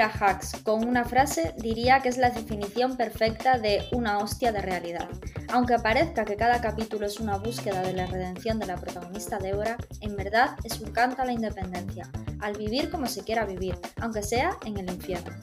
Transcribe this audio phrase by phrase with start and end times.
[0.00, 4.60] a Hacks con una frase, diría que es la definición perfecta de una hostia de
[4.60, 5.08] realidad.
[5.52, 9.76] Aunque parezca que cada capítulo es una búsqueda de la redención de la protagonista Débora,
[10.00, 12.10] en verdad es un canto a la independencia,
[12.44, 15.34] al vivir como se quiera vivir, aunque sea en el infierno.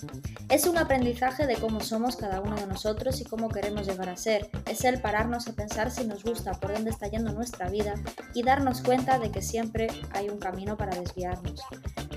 [0.50, 4.18] Es un aprendizaje de cómo somos cada uno de nosotros y cómo queremos llegar a
[4.18, 4.52] ser.
[4.70, 7.96] Es el pararnos a pensar si nos gusta, por dónde está yendo nuestra vida
[8.36, 11.62] y darnos cuenta de que siempre hay un camino para desviarnos.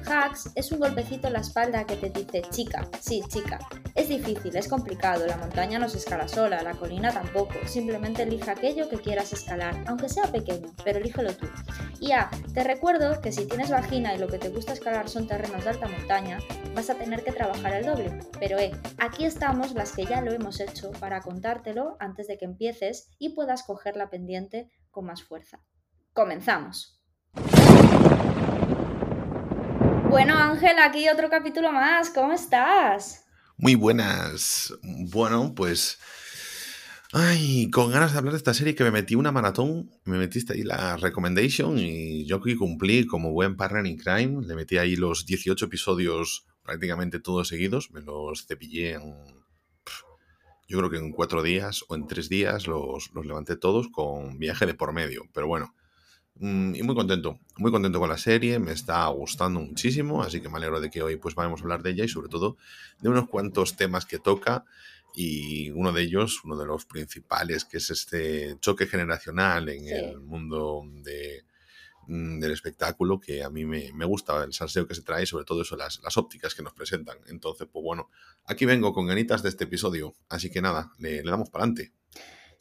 [0.06, 3.58] Hacks es un golpecito en la espalda que te dice, chica, sí, chica,
[3.94, 8.50] es difícil, es complicado, la montaña no se escala sola, la colina tampoco, simplemente elige
[8.50, 11.46] aquello que quieras escalar, aunque sea pequeño, pero elígelo tú.
[12.00, 15.26] Y A, te recuerdo que si tienes vagina y lo que te gusta escalar son
[15.26, 16.38] terrenos de alta montaña,
[16.74, 18.18] vas a tener que trabajar el doble.
[18.38, 22.44] Pero eh, aquí estamos las que ya lo hemos hecho para contártelo antes de que
[22.44, 25.60] empieces y puedas coger la pendiente con más fuerza.
[26.12, 26.93] Comenzamos.
[30.14, 32.08] Bueno, Ángel, aquí otro capítulo más.
[32.10, 33.24] ¿Cómo estás?
[33.56, 34.72] Muy buenas.
[35.10, 35.98] Bueno, pues.
[37.12, 40.52] Ay, con ganas de hablar de esta serie que me metí una maratón, me metiste
[40.52, 44.94] ahí la recommendation y yo que cumplí como buen partner in crime, le metí ahí
[44.94, 49.16] los 18 episodios prácticamente todos seguidos, me los cepillé en,
[50.68, 54.38] yo creo que en cuatro días o en tres días los, los levanté todos con
[54.38, 55.74] viaje de por medio, pero bueno,
[56.40, 60.56] y muy contento, muy contento con la serie, me está gustando muchísimo, así que me
[60.56, 62.56] alegro de que hoy pues vamos a hablar de ella y sobre todo
[63.00, 64.64] de unos cuantos temas que toca
[65.14, 69.92] y uno de ellos, uno de los principales, que es este choque generacional en Sí.
[69.92, 71.44] el mundo de,
[72.08, 75.26] mm, del espectáculo, que a mí me, me gusta el salseo que se trae, y
[75.26, 77.18] sobre todo eso, las, las ópticas que nos presentan.
[77.28, 78.10] Entonces, pues bueno,
[78.44, 81.92] aquí vengo con ganitas de este episodio, así que nada, le, le damos para adelante.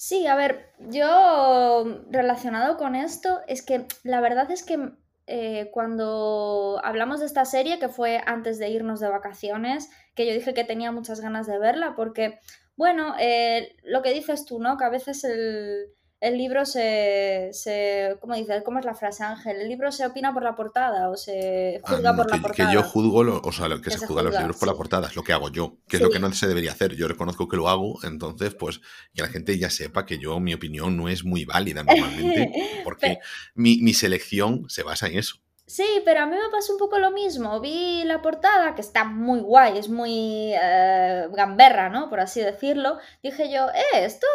[0.05, 4.91] Sí, a ver, yo relacionado con esto, es que la verdad es que
[5.27, 10.33] eh, cuando hablamos de esta serie, que fue antes de irnos de vacaciones, que yo
[10.33, 12.37] dije que tenía muchas ganas de verla, porque,
[12.75, 14.75] bueno, eh, lo que dices tú, ¿no?
[14.75, 15.85] Que a veces el,
[16.23, 18.15] el libro se, se.
[18.21, 18.63] ¿Cómo dices?
[18.63, 19.57] ¿Cómo es la frase, Ángel?
[19.61, 22.41] ¿El libro se opina por la portada o se Ah, juzga por la que, que
[22.47, 22.73] portada?
[22.73, 25.07] yo juzgo, lo- o sea, que, Que se se juzga los libros por la portada,
[25.09, 26.95] es lo que hago yo, que es lo que no se debería hacer.
[26.95, 28.79] Yo reconozco que lo hago, entonces, pues,
[29.13, 32.51] que la gente ya sepa que yo, mi opinión no es muy válida normalmente,
[32.83, 33.19] porque
[33.55, 35.35] mi, mi selección se basa en eso.
[35.65, 37.59] Sí, pero a mí me pasó un poco lo mismo.
[37.61, 42.09] Vi la portada, que está muy guay, es muy eh, gamberra, ¿no?
[42.09, 42.97] Por así decirlo.
[43.23, 44.27] Dije yo, eh, esto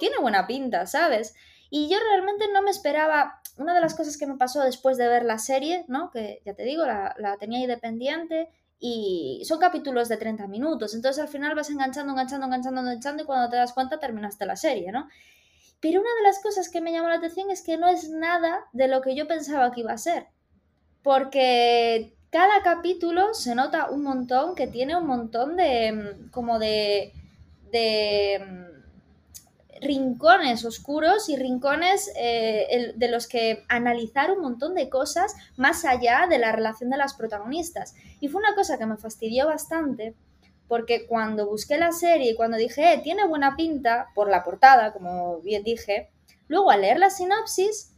[0.00, 1.34] tiene buena pinta, ¿sabes?
[1.70, 3.40] Y yo realmente no me esperaba.
[3.58, 6.10] Una de las cosas que me pasó después de ver la serie, ¿no?
[6.10, 8.48] Que ya te digo, la, la tenía ahí.
[8.78, 10.94] Y son capítulos de 30 minutos.
[10.94, 13.22] Entonces al final vas enganchando, enganchando, enganchando, enganchando.
[13.22, 15.08] Y cuando te das cuenta terminaste la serie, ¿no?
[15.80, 18.64] Pero una de las cosas que me llamó la atención es que no es nada
[18.72, 20.28] de lo que yo pensaba que iba a ser
[21.06, 27.12] porque cada capítulo se nota un montón que tiene un montón de mm, como de
[27.70, 35.36] de mm, rincones oscuros y rincones eh, de los que analizar un montón de cosas
[35.56, 37.94] más allá de la relación de las protagonistas.
[38.18, 40.16] Y fue una cosa que me fastidió bastante
[40.66, 44.92] porque cuando busqué la serie y cuando dije, eh, tiene buena pinta por la portada,
[44.92, 46.10] como bien dije,
[46.48, 47.92] luego al leer la sinopsis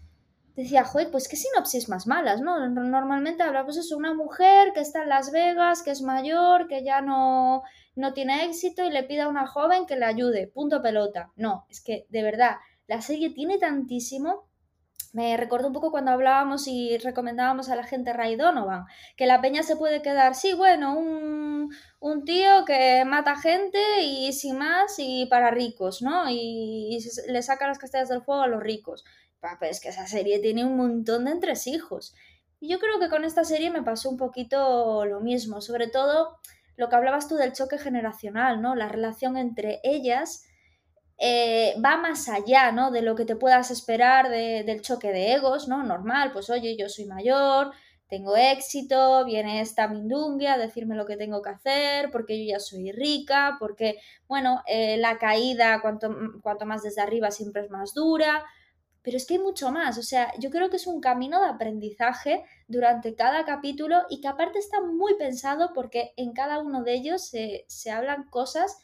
[0.63, 2.69] decía, joder, pues qué sinopsis más malas, ¿no?
[2.69, 6.83] Normalmente habla, pues eso, una mujer que está en Las Vegas, que es mayor, que
[6.83, 7.63] ya no,
[7.95, 11.31] no tiene éxito y le pide a una joven que le ayude, punto pelota.
[11.37, 12.57] No, es que de verdad,
[12.89, 14.49] la serie tiene tantísimo.
[15.13, 18.85] Me recordó un poco cuando hablábamos y recomendábamos a la gente Ray Donovan,
[19.17, 24.33] que la peña se puede quedar, sí, bueno, un, un tío que mata gente y
[24.33, 26.29] sin más y para ricos, ¿no?
[26.29, 29.05] Y, y le saca las castañas del fuego a los ricos.
[29.41, 32.15] Pero es que esa serie tiene un montón de entresijos.
[32.61, 36.39] Y yo creo que con esta serie me pasó un poquito lo mismo, sobre todo
[36.77, 38.75] lo que hablabas tú del choque generacional, ¿no?
[38.75, 40.45] La relación entre ellas
[41.19, 42.91] eh, va más allá, ¿no?
[42.91, 45.83] De lo que te puedas esperar de- del choque de egos, ¿no?
[45.85, 47.73] Normal, pues oye, yo soy mayor,
[48.09, 52.61] tengo éxito, viene esta mindungia a decirme lo que tengo que hacer, porque yo ya
[52.61, 53.99] soy rica, porque,
[54.29, 58.45] bueno, eh, la caída, cuanto, cuanto más desde arriba, siempre es más dura.
[59.09, 61.49] Pero es que hay mucho más, o sea, yo creo que es un camino de
[61.49, 66.93] aprendizaje durante cada capítulo y que aparte está muy pensado porque en cada uno de
[66.93, 68.77] ellos se, se hablan cosas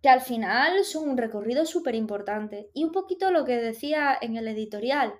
[0.00, 2.70] que al final son un recorrido súper importante.
[2.72, 5.12] Y un poquito lo que decía en el editorial,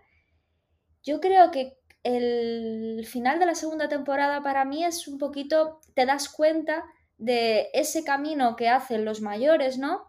[1.02, 6.06] yo creo que el final de la segunda temporada para mí es un poquito, te
[6.06, 6.82] das cuenta
[7.18, 10.07] de ese camino que hacen los mayores, ¿no?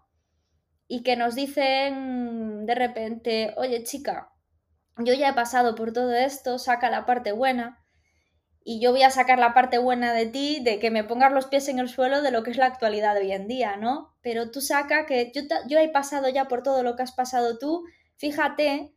[0.89, 4.33] Y que nos dicen de repente, oye chica,
[4.97, 7.80] yo ya he pasado por todo esto, saca la parte buena
[8.71, 11.47] y yo voy a sacar la parte buena de ti, de que me pongas los
[11.47, 14.15] pies en el suelo de lo que es la actualidad de hoy en día, ¿no?
[14.21, 17.57] Pero tú saca que yo, yo he pasado ya por todo lo que has pasado
[17.57, 17.83] tú,
[18.18, 18.94] fíjate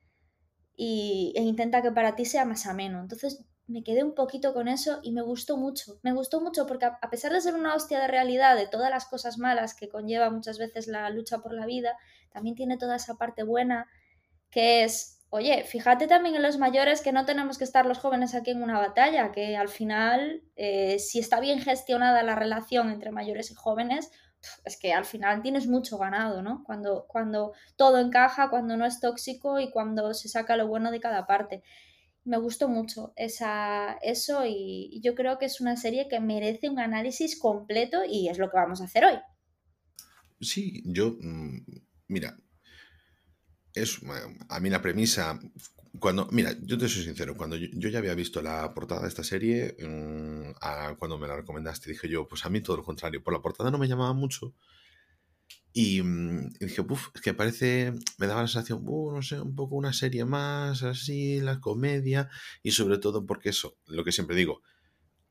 [0.74, 3.00] y, e intenta que para ti sea más ameno.
[3.00, 5.98] Entonces me quedé un poquito con eso y me gustó mucho.
[6.02, 9.06] Me gustó mucho porque a, pesar de ser una hostia de realidad de todas las
[9.06, 11.96] cosas malas que conlleva muchas veces la lucha por la vida,
[12.30, 13.88] también tiene toda esa parte buena
[14.50, 18.34] que es Oye, fíjate también en los mayores que no tenemos que estar los jóvenes
[18.34, 23.12] aquí en una batalla, que al final, eh, si está bien gestionada la relación entre
[23.12, 24.10] mayores y jóvenes,
[24.66, 26.62] es que al final tienes mucho ganado, ¿no?
[26.64, 31.00] Cuando, cuando todo encaja, cuando no es tóxico y cuando se saca lo bueno de
[31.00, 31.62] cada parte.
[32.24, 36.78] Me gustó mucho esa, eso y, yo creo que es una serie que merece un
[36.78, 39.19] análisis completo y es lo que vamos a hacer hoy.
[40.40, 41.64] Sí, yo, mm,
[42.08, 42.36] mira,
[43.74, 44.00] es
[44.48, 45.40] a mí la premisa
[45.98, 49.24] cuando mira yo te soy sincero cuando yo, ya había visto la portada de esta
[49.24, 50.52] serie mm,
[50.98, 53.70] cuando me la recomendaste dije yo pues a mí todo lo contrario por la portada
[53.70, 54.54] no me llamaba mucho
[55.72, 59.54] y, mm, dije Puf, es que parece me daba la sensación uh, no sé un
[59.54, 62.28] poco una serie más así la comedia
[62.62, 64.62] y sobre todo porque eso lo que siempre digo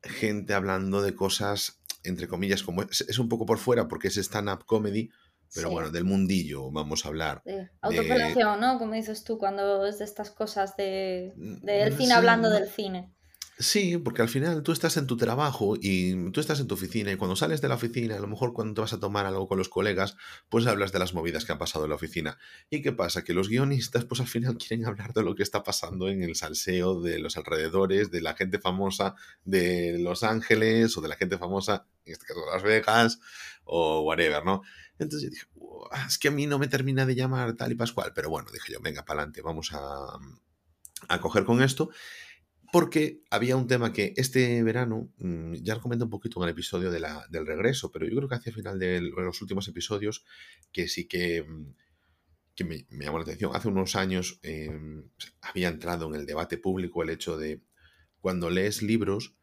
[0.02, 4.16] gente hablando de cosas entre comillas como es, es un poco por fuera porque es
[4.16, 5.10] stand up comedy
[5.54, 7.42] pero bueno, del mundillo vamos a hablar.
[7.44, 8.78] De autopelación, ¿no?
[8.78, 13.12] Como dices tú, cuando es de estas cosas de, del cine hablando del cine.
[13.58, 17.12] Sí, porque al final tú estás en tu trabajo y tú estás en tu oficina
[17.12, 19.46] y cuando sales de la oficina, a lo mejor cuando te vas a tomar algo
[19.46, 20.16] con los colegas,
[20.48, 22.38] pues hablas de las movidas que han pasado en la oficina.
[22.70, 23.24] ¿Y qué pasa?
[23.24, 26.34] Que los guionistas pues al final quieren hablar de lo que está pasando en el
[26.34, 29.14] salseo de los alrededores, de la gente famosa
[29.44, 33.20] de Los Ángeles o de la gente famosa, en este caso de Las Vegas
[33.64, 34.62] o whatever, ¿no?
[34.98, 35.46] Entonces yo dije,
[36.08, 38.72] es que a mí no me termina de llamar tal y pascual, pero bueno, dije
[38.72, 40.18] yo, venga, para adelante, vamos a,
[41.08, 41.90] a coger con esto
[42.72, 46.52] porque había un tema que este verano, mm, ya lo comenté un poquito en el
[46.52, 50.24] episodio del regreso, pero yo creo que hacia el final de los últimos episodios,
[50.72, 51.74] que sí que, mm,
[52.54, 53.54] que me, llamó la atención.
[53.54, 55.06] Hace unos años em,
[55.42, 57.60] había entrado en el debate público el hecho de
[58.20, 59.36] cuando lees libros,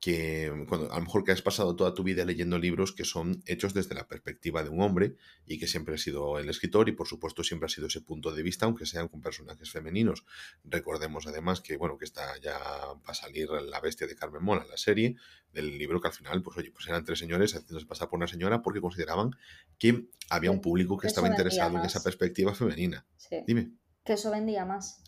[0.00, 3.42] que cuando, a lo mejor que has pasado toda tu vida leyendo libros que son
[3.46, 5.16] hechos desde la perspectiva de un hombre
[5.46, 8.32] y que siempre ha sido el escritor y por supuesto siempre ha sido ese punto
[8.32, 10.24] de vista, aunque sean con personajes femeninos.
[10.64, 14.66] Recordemos además que, bueno, que está ya va a salir La bestia de Carmen Mola,
[14.68, 15.16] la serie
[15.52, 18.28] del libro que al final, pues oye, pues eran tres señores haciéndose pasar por una
[18.28, 19.30] señora porque consideraban
[19.78, 23.06] que había un público que estaba interesado en esa perspectiva femenina.
[23.46, 23.72] Dime.
[24.04, 25.02] Que eso vendía más.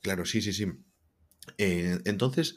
[0.00, 0.66] Claro, sí, sí, sí.
[1.58, 2.56] Eh, entonces,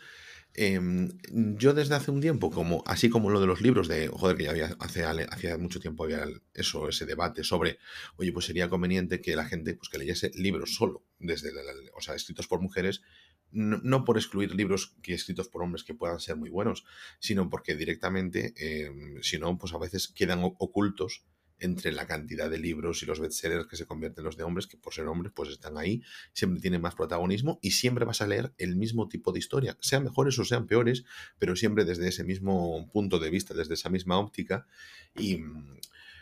[0.59, 4.35] Em, yo desde hace un tiempo, como así como lo de los libros, de joder,
[4.35, 6.25] que ya había hace, hace mucho tiempo había
[6.55, 7.77] eso, ese debate sobre,
[8.15, 11.51] oye, pues sería conveniente que la gente pues que leyese libros solo, desde
[11.95, 13.03] o sea, escritos por mujeres,
[13.51, 16.85] no, por excluir libros que escritos por hombres que puedan ser muy buenos,
[17.19, 21.23] sino porque directamente, em, si no, pues a veces quedan ocultos
[21.59, 24.67] entre la cantidad de libros y los bestsellers que se convierten en los de hombres,
[24.67, 26.01] que por ser hombres pues están ahí,
[26.33, 30.03] siempre tienen más protagonismo y siempre vas a leer el mismo tipo de historia, sean
[30.03, 31.05] mejores o sean peores,
[31.39, 34.67] pero siempre desde ese mismo punto de vista, desde esa misma óptica.
[35.15, 35.39] Y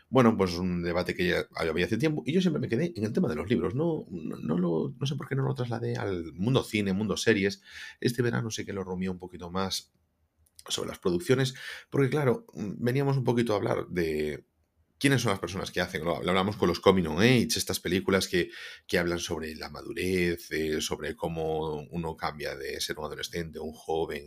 [0.09, 3.03] bueno, pues un debate que ya había hace tiempo y yo siempre me quedé en
[3.03, 5.95] el tema de los libros, no, no, lo, no sé por qué no lo trasladé
[5.97, 7.61] al mundo cine, mundo series.
[7.99, 9.91] Este verano sé que lo rumió un poquito más
[10.67, 11.55] sobre las producciones,
[11.89, 14.45] porque claro, veníamos un poquito a hablar de
[14.97, 16.03] quiénes son las personas que hacen.
[16.03, 18.49] Lo, hablamos con los Coming on Age, estas películas que,
[18.97, 24.25] hablan sobre la madurez, eh, sobre cómo uno cambia de ser un adolescente, un joven,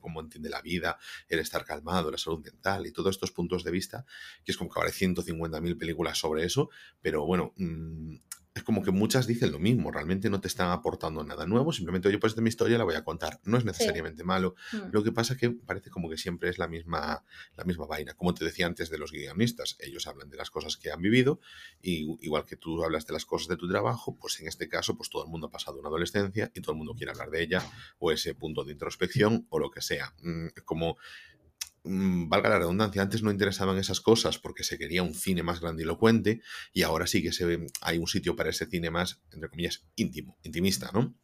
[0.00, 0.98] cómo entiende la vida,
[1.28, 4.04] el estar calmado, la salud mental y todos estos puntos de vista,
[4.44, 8.16] que es como que ahora hay 150.000 películas sobre eso, pero bueno, mm,
[8.52, 12.08] es como que muchas dicen lo mismo, realmente no te están aportando nada nuevo, simplemente,
[12.08, 13.40] oye, pues de mi historia la voy a contar.
[13.44, 14.56] No es necesariamente malo.
[14.72, 14.90] Mm.
[14.90, 17.24] Lo que pasa es que parece como que siempre es la misma,
[17.56, 18.14] la misma vaina.
[18.14, 21.40] Como te decía antes de los guionistas, ellos hablan de las cosas que han vivido,
[21.80, 24.96] y igual que tú hablas de las cosas de tu trabajo, pues en este caso,
[24.96, 27.42] pues todo el mundo ha pasado una adolescencia y todo el mundo quiere hablar de
[27.42, 27.62] ella,
[27.98, 30.12] o ese punto de introspección, o lo que sea.
[30.22, 30.96] Mm, como
[31.84, 36.42] valga la redundancia, antes no interesaban esas cosas porque se quería un cine más grandilocuente
[36.72, 40.38] y ahora sí que se hay un sitio para ese cine más, entre comillas, íntimo,
[40.42, 41.14] intimista, ¿no?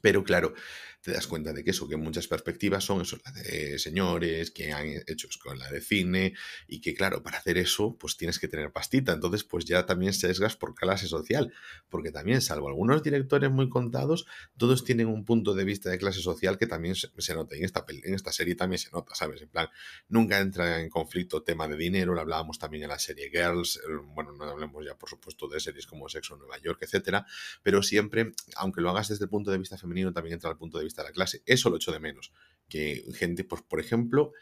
[0.00, 0.54] Pero claro,
[1.02, 4.72] te das cuenta de que eso, que muchas perspectivas son eso, las de señores que
[4.72, 6.34] han hecho escuela de cine
[6.68, 10.12] y que claro, para hacer eso pues tienes que tener pastita, entonces pues ya también
[10.12, 11.52] sesgas por clase social,
[11.88, 14.26] porque también salvo algunos directores muy contados,
[14.58, 17.64] todos tienen un punto de vista de clase social que también se, nota, y en
[17.64, 19.40] esta, en esta serie también se nota, ¿sabes?
[19.40, 19.68] En plan,
[20.08, 23.80] nunca entra en conflicto tema de dinero, lo hablábamos también en la serie Girls,
[24.14, 27.26] bueno, no hablemos ya por supuesto de series como Sexo en Nueva York, etcétera,
[27.62, 30.76] pero siempre, aunque lo hagas desde el punto de vista femenino, también entra al punto
[30.76, 31.42] de vista de la clase.
[31.46, 32.32] Eso lo echo de menos.
[32.68, 34.32] Que gente, pues, por ejemplo,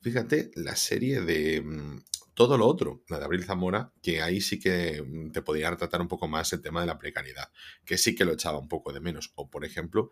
[0.00, 4.58] fíjate, la serie de mm, todo lo otro, la de Abril Zamora, que ahí sí
[4.58, 7.50] que mm, te podía tratar un poco más el tema de la precariedad,
[7.84, 9.32] que sí que lo echaba un poco de menos.
[9.34, 10.10] O, por ejemplo,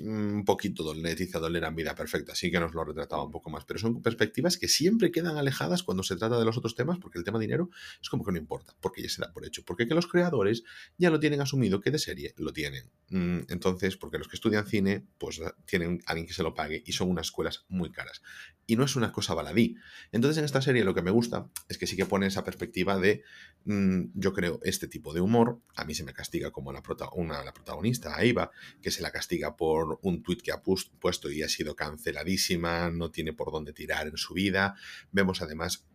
[0.00, 3.64] un poquito Leticia Dolera en Vida Perfecta, sí que nos lo retrataba un poco más,
[3.64, 7.18] pero son perspectivas que siempre quedan alejadas cuando se trata de los otros temas, porque
[7.18, 7.70] el tema dinero
[8.00, 10.62] es como que no importa, porque ya se da por hecho, porque que los creadores
[10.96, 12.90] ya lo tienen asumido que de serie lo tienen.
[13.08, 16.92] Mm, entonces, porque los que estudian cine, pues tienen alguien que se lo pague y
[16.92, 18.22] son unas escuelas muy caras.
[18.70, 19.74] Y no es una cosa baladí.
[20.12, 22.98] Entonces, en esta serie lo que me gusta es que sí que pone esa perspectiva
[22.98, 23.24] de,
[23.64, 26.80] mm, yo creo, este tipo de humor, a mí se me castiga como la,
[27.14, 31.32] una, la protagonista, a Eva, que se la castiga por un tuit que ha puesto
[31.32, 34.76] y ha sido canceladísima, no tiene por dónde tirar en su vida.
[35.10, 35.88] Vemos además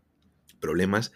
[0.60, 1.13] problemas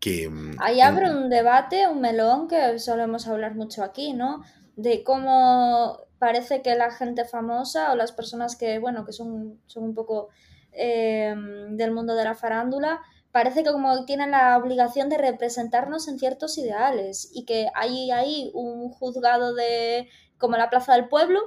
[0.00, 0.30] que...
[0.30, 4.42] Mm, Ahí abre un debate, un melón que solemos hablar mucho aquí, ¿no?
[4.76, 9.84] De cómo parece que la gente famosa o las personas que, bueno, que son, son
[9.84, 10.30] un poco
[10.76, 13.00] em, del mundo de la farándula,
[13.32, 18.50] parece que como tienen la obligación de representarnos en ciertos ideales y que hay ahí
[18.54, 21.40] un juzgado de como la Plaza del Pueblo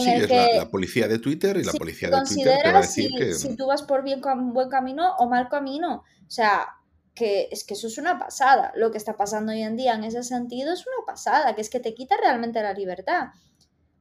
[0.00, 3.10] sí, es la, policía de Twitter y la policía de Twitter te va a decir
[3.10, 3.34] si, que...
[3.34, 4.20] si tú vas por bien,
[4.52, 6.04] buen camino o mal camino.
[6.26, 6.66] O sea,
[7.14, 8.72] que es que eso es una pasada.
[8.74, 11.70] Lo que está pasando hoy en día en ese sentido es una pasada, que es
[11.70, 13.28] que te quita realmente la libertad.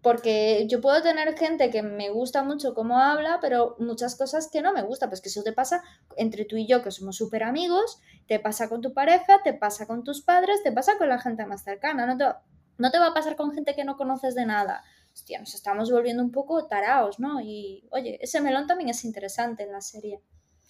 [0.01, 4.61] Porque yo puedo tener gente que me gusta mucho cómo habla, pero muchas cosas que
[4.61, 5.07] no me gusta.
[5.07, 5.83] Pues que eso te pasa
[6.17, 9.85] entre tú y yo, que somos súper amigos, te pasa con tu pareja, te pasa
[9.85, 12.05] con tus padres, te pasa con la gente más cercana.
[12.05, 12.25] No te,
[12.77, 15.91] no te va a pasar con gente que no conoces de nada hostia, nos estamos
[15.91, 17.41] volviendo un poco taraos, ¿no?
[17.41, 20.21] Y oye, ese melón también es interesante en la serie.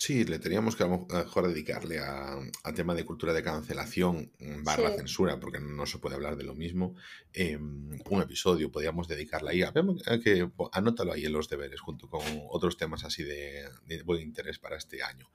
[0.04, 2.40] Sí, le teníamos que a lo mejor dedicarle a,
[2.74, 6.56] tema de cultura de cancelación mm, barra censura, porque no se puede hablar de lo
[6.56, 6.96] mismo.
[7.34, 9.62] Em, un episodio podríamos dedicarle ahí.
[9.62, 9.72] A,
[10.20, 14.58] que, anótalo ahí en los deberes, junto con otros temas así de, de buen interés
[14.58, 15.30] para este año.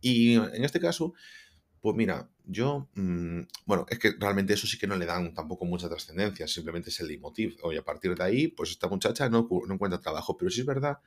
[0.00, 1.14] Y en este caso,
[1.80, 5.64] pues mira, yo, mm, bueno, es que realmente eso sí que no le dan tampoco
[5.64, 7.56] mucha trascendencia, simplemente es el leitmotiv.
[7.62, 10.66] Oye, a partir de ahí, pues esta muchacha no, no, encuentra trabajo, pero sí es
[10.66, 10.98] verdad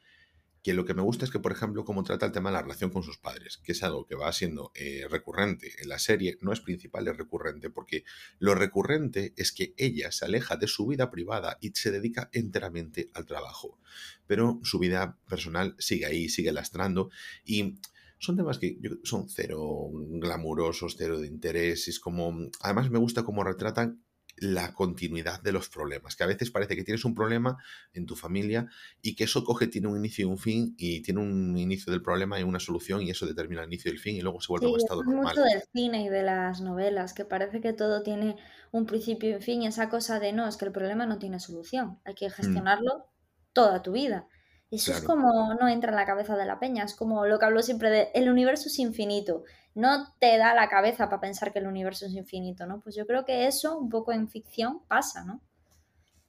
[0.63, 2.61] que lo que me gusta es que, por ejemplo, cómo trata el tema de la
[2.61, 6.37] relación con sus padres, que es algo que va siendo eh, recurrente en la serie,
[6.41, 8.03] no es principal, es recurrente, porque
[8.39, 13.09] lo recurrente es que ella se aleja de su vida privada y se dedica enteramente
[13.13, 13.79] al trabajo,
[14.27, 17.09] pero su vida personal sigue ahí, sigue lastrando
[17.43, 17.79] y
[18.19, 21.87] son temas que son cero glamurosos, cero de interés.
[21.87, 22.49] Es como.
[22.59, 24.03] Además, me gusta cómo retratan
[24.41, 27.57] la continuidad de los problemas, que a veces parece que tienes un problema
[27.93, 28.67] en tu familia
[28.99, 32.01] y que eso coge, tiene un inicio y un fin, y tiene un inicio del
[32.01, 34.47] problema y una solución, y eso determina el inicio y el fin, y luego se
[34.47, 35.35] vuelve a un estado normal.
[35.35, 38.35] mucho del cine y de las novelas, que parece que todo tiene
[38.71, 41.19] un principio y un fin, y esa cosa de no, es que el problema no
[41.19, 42.31] tiene solución, hay que mm.
[42.31, 43.05] gestionarlo
[43.53, 44.27] toda tu vida.
[44.71, 47.45] Eso es como no entra en la cabeza de la peña, es como lo que
[47.45, 49.43] hablo siempre de el universo es infinito.
[49.75, 52.79] No te da la cabeza para pensar que el universo es infinito, ¿no?
[52.81, 55.41] Pues yo creo que eso un poco en ficción pasa, ¿no?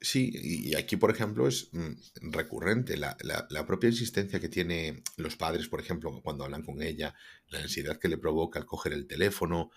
[0.03, 5.37] Sí, y aquí, por ejemplo, es mm, recurrente la, la, propia insistencia que tienen los
[5.37, 7.15] padres, por ejemplo, cuando hablan con ella,
[7.47, 9.71] la ansiedad que le provoca al coger el teléfono,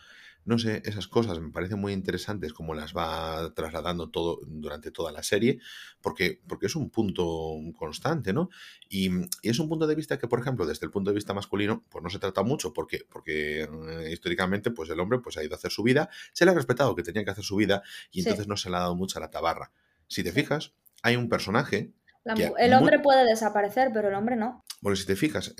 [0.46, 5.10] no sé, esas cosas me parecen muy interesantes como las va trasladando todo durante toda
[5.10, 5.58] la serie,
[6.00, 8.48] porque, porque es un punto constante, ¿no?
[8.88, 9.10] Y,
[9.42, 12.02] es un punto de vista que, por ejemplo, desde el punto de vista masculino, pues
[12.02, 15.56] no se trata mucho, porque, porque eh, históricamente, pues el hombre pues, ha ido a
[15.56, 18.46] hacer su vida, se le ha respetado que tenía que hacer su vida y entonces
[18.46, 19.72] no se le ha dado mucho a la tabarra.
[20.06, 21.92] Si te fijas, hay un personaje
[22.58, 24.64] el hombre puede desaparecer, pero el hombre no.
[24.80, 25.54] Bueno, si te fijas,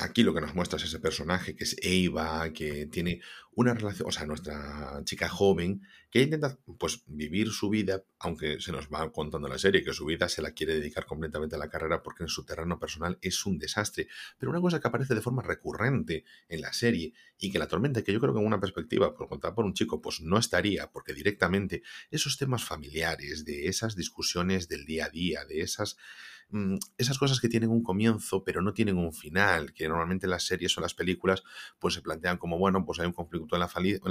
[0.00, 3.20] aquí lo que nos muestra es ese personaje que es Eva, que tiene
[3.52, 8.72] una relación, o sea, nuestra chica joven, que intenta pues vivir su vida, aunque se
[8.72, 11.70] nos va contando la serie que su vida se la quiere dedicar completamente a la
[11.70, 14.08] carrera porque en su terreno personal es un desastre.
[14.38, 18.02] Pero una cosa que aparece de forma recurrente en la serie y que la tormenta,
[18.02, 20.90] que yo creo que en una perspectiva, por contar por un chico, pues no estaría,
[20.90, 25.96] porque directamente esos temas familiares, de esas discusiones del día a día, de esas
[26.98, 30.76] esas cosas que tienen un comienzo pero no tienen un final, que normalmente las series
[30.78, 31.42] o las películas
[31.78, 33.68] pues se plantean como, bueno, pues hay un conflicto en la,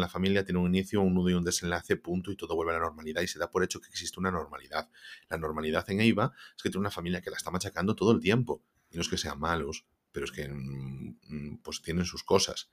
[0.09, 2.85] familia, tiene un inicio, un nudo y un desenlace, punto, y todo vuelve a la
[2.85, 4.89] normalidad y se da por hecho que existe una normalidad.
[5.29, 8.19] La normalidad en Eva es que tiene una familia que la está machacando todo el
[8.19, 12.69] tiempo, y no es que sean malos, pero es que mm, pues tienen sus cosas.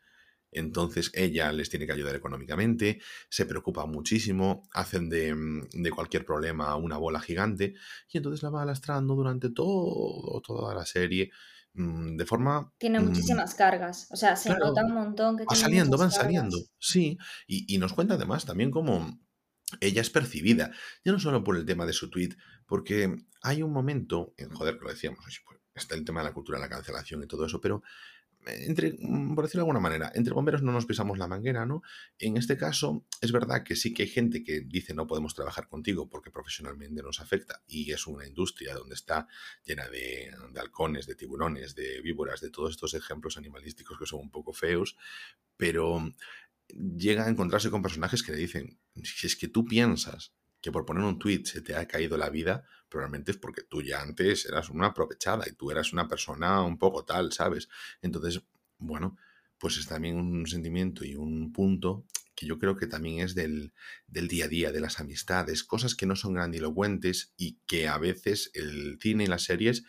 [0.50, 6.24] Entonces ella les tiene que ayudar económicamente, se preocupa muchísimo, hacen de, mm, de, cualquier
[6.24, 7.74] problema una bola gigante
[8.08, 11.30] y entonces la va alastrando durante todo, toda la serie
[11.74, 12.72] mm, de forma...
[12.78, 15.44] Tiene mm, muchísimas cargas, o sea, se nota un montón que...
[15.44, 19.20] Va saliendo, van saliendo, sí, y, y, nos cuenta además también cómo
[19.80, 20.70] ella es percibida,
[21.04, 22.30] ya no solo por el tema de su tweet,
[22.66, 26.34] porque hay un momento, en joder, que lo decíamos, pues, está el tema de la
[26.34, 27.82] cultura, la cancelación y todo eso, pero
[28.46, 31.82] entre, mm, por decirlo de alguna manera, entre bomberos no nos pisamos la manguera, ¿no?
[32.18, 35.68] En este caso, es verdad que sí que hay gente que dice no podemos trabajar
[35.68, 39.26] contigo porque profesionalmente nos afecta y es una industria donde está
[39.64, 44.20] llena de, de halcones, de tiburones, de víboras, de todos estos ejemplos animalísticos que son
[44.20, 44.96] un poco feos,
[45.56, 46.14] pero
[46.68, 50.84] llega a encontrarse con personajes que le dicen, si es que tú piensas que por
[50.84, 52.64] poner un tweet se te ha caído la vida,
[52.96, 56.78] probablemente es porque tú ya antes eras una aprovechada y tú eras una persona un
[56.78, 57.68] poco tal, ¿sabes?
[58.00, 58.40] Entonces,
[58.78, 59.18] bueno,
[59.58, 63.74] pues es también un sentimiento y un punto que yo creo que también es del,
[64.06, 67.98] del, día a día, de las amistades, cosas que no son grandilocuentes y que a
[67.98, 69.84] veces el cine y las series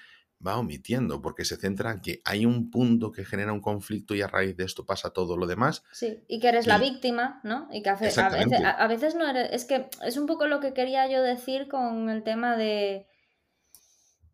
[0.45, 4.21] va omitiendo, porque se centra en que hay un punto que genera un conflicto y
[4.21, 5.83] a raíz de esto pasa todo lo demás.
[5.91, 7.67] Sí, y que eres la víctima, ¿no?
[7.71, 9.49] Y que a, veces, a, veces, no eres...
[9.51, 13.07] Es que es un poco lo que quería yo decir con el tema de...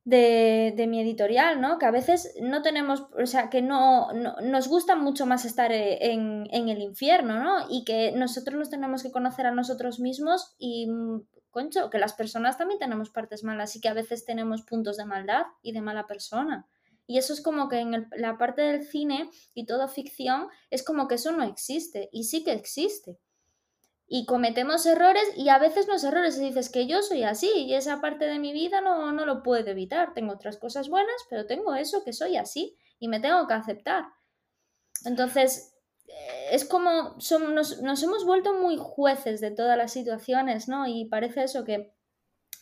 [0.05, 1.79] De, de, mi editorial, ¿no?
[1.79, 5.71] Que a veces no tenemos, o sea, que no, no nos gusta mucho más estar
[5.71, 7.67] eh, en, en, el infierno, ¿no?
[7.69, 11.21] Y que nosotros nos tenemos que conocer a nosotros mismos y mm,
[11.53, 15.05] concho, que las personas también tenemos partes malas y que a veces tenemos puntos de
[15.05, 16.67] maldad y de mala persona.
[17.07, 21.07] Y eso es como que en la parte del cine y toda ficción es como
[21.07, 23.19] que eso no existe y sí que existe.
[24.07, 27.73] Y cometemos errores y a veces los errores y dices que yo soy así y
[27.73, 30.13] esa parte de mi vida no, no lo puedo evitar.
[30.13, 34.05] Tengo otras cosas buenas, pero tengo eso que soy así y me tengo que aceptar.
[35.05, 35.72] Entonces,
[36.51, 40.87] es como nos, nos, hemos vuelto muy jueces de todas las situaciones, ¿no?
[40.87, 41.93] Y parece eso que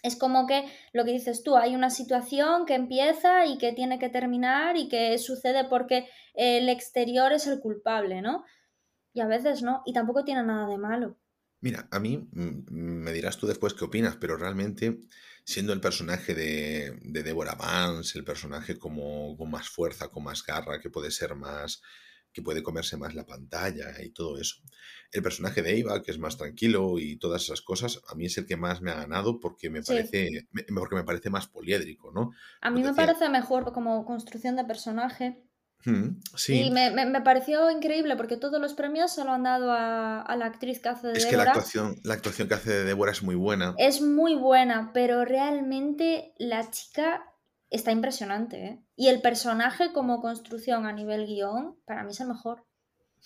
[0.04, 4.00] es como que lo que dices tú, hay una situación que empieza y que tiene
[4.00, 8.44] que terminar y que sucede porque el exterior es el culpable, ¿no?
[9.14, 11.18] Y a veces no, y tampoco tiene nada de malo.
[11.60, 15.02] Mira, a mí mm, me dirás tú después qué opinas, pero realmente
[15.44, 20.44] siendo el personaje de, de Deborah Vance, el personaje como con más fuerza, con más
[20.44, 21.82] garra, que puede ser más
[22.34, 24.58] que puede comerse más la pantalla y todo eso.
[25.12, 28.38] El personaje de Eva, que es más tranquilo y todas esas cosas, a mí es
[28.38, 32.32] el que más me ha ganado porque me parece, porque me parece más poliédrico, ¿no?
[32.62, 35.44] A mí me parece mejor como construcción de personaje.
[36.36, 36.62] Sí.
[36.62, 40.36] Y me, me, pareció increíble porque todos los premios se lo han dado a, a
[40.36, 43.12] la actriz que hace de Es que la actuación, la actuación que hace de Débora
[43.12, 43.74] es muy buena.
[43.80, 47.31] Es muy buena, pero realmente la chica
[47.72, 48.66] está impresionante.
[48.66, 48.86] ¿eh?
[48.96, 52.66] Y el personaje como construcción a nivel guion, para mí es el mejor.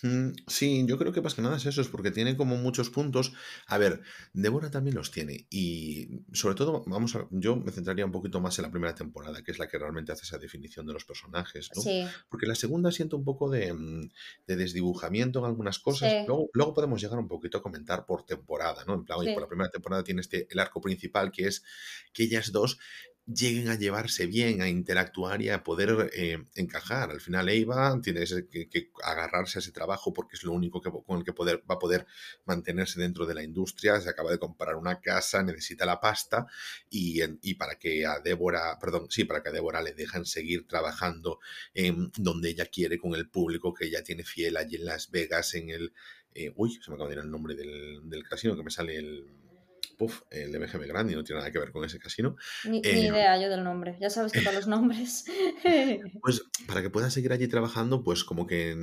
[0.03, 2.89] Mm, sí, yo creo que más que nada es eso, es porque tiene como muchos
[2.89, 3.31] puntos.
[3.65, 4.01] A ver,
[4.33, 5.47] Débora también los tiene.
[5.49, 9.41] Y sobre todo, vamos a, yo me centraría un poquito más en la primera temporada,
[9.41, 11.81] que es la que realmente hace esa definición de los personajes, ¿no?
[11.81, 12.05] Sí.
[12.29, 14.09] Porque la segunda siento un poco de, mm,
[14.47, 16.11] de desdibujamiento en algunas cosas.
[16.11, 16.17] Sí.
[16.27, 18.95] Luego, luego podemos llegar un poquito a comentar por temporada, ¿no?
[18.95, 19.33] En plan, oye, Sí.
[19.33, 21.63] por la primera temporada tiene este, el arco principal, que es
[22.11, 22.77] que ellas dos
[23.27, 27.09] lleguen a llevarse bien, a interactuar y a poder eh, encajar.
[27.09, 30.91] Al final Eva tiene que, que, agarrarse a ese trabajo porque es lo único que,
[30.91, 32.05] con el que poder, va a poder
[32.45, 33.99] mantenerse dentro de la industria.
[33.99, 36.45] Se acaba de comprar una casa, necesita la pasta
[36.89, 40.67] y, y para que a Débora, perdón, sí, para que a Débora le dejan seguir
[40.67, 41.39] trabajando
[41.73, 45.55] en donde ella quiere con el público que ella tiene fiel allí en Las Vegas,
[45.55, 45.93] en el...
[46.33, 48.97] Eh, uy, se me acaba de ir el nombre del, del casino que me sale
[48.97, 49.25] el
[49.97, 52.35] puff, el MGM Grand y no tiene nada que ver con ese casino.
[52.65, 55.25] Ni, eh, ni, idea yo del nombre, ya sabes que para los nombres.
[56.21, 58.75] pues para que pueda seguir allí trabajando, pues como que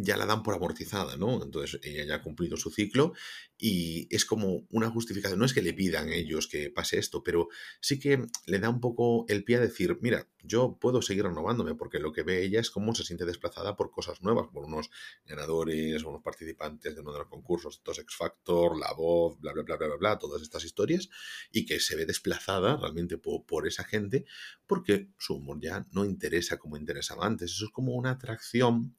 [0.00, 1.42] ya la dan por amortizada, ¿no?
[1.42, 3.12] Entonces ella ya ha cumplido su ciclo
[3.58, 5.38] y es como una justificación.
[5.38, 7.48] No es que le pidan ellos que pase esto, pero
[7.80, 11.74] sí que le da un poco el pie a decir, mira, yo puedo seguir renovándome
[11.74, 14.90] porque lo que ve ella es cómo se siente desplazada por cosas nuevas, por unos
[15.26, 19.62] ganadores, unos participantes de uno de los concursos, Dos X Factor, La Voz, bla, bla,
[19.64, 21.08] bla, bla, bla, bla, todas estas historias
[21.50, 24.24] y que se ve desplazada realmente por, por esa gente
[24.66, 27.52] porque su humor ya no interesa como interesaba antes.
[27.52, 28.94] Eso es como una atracción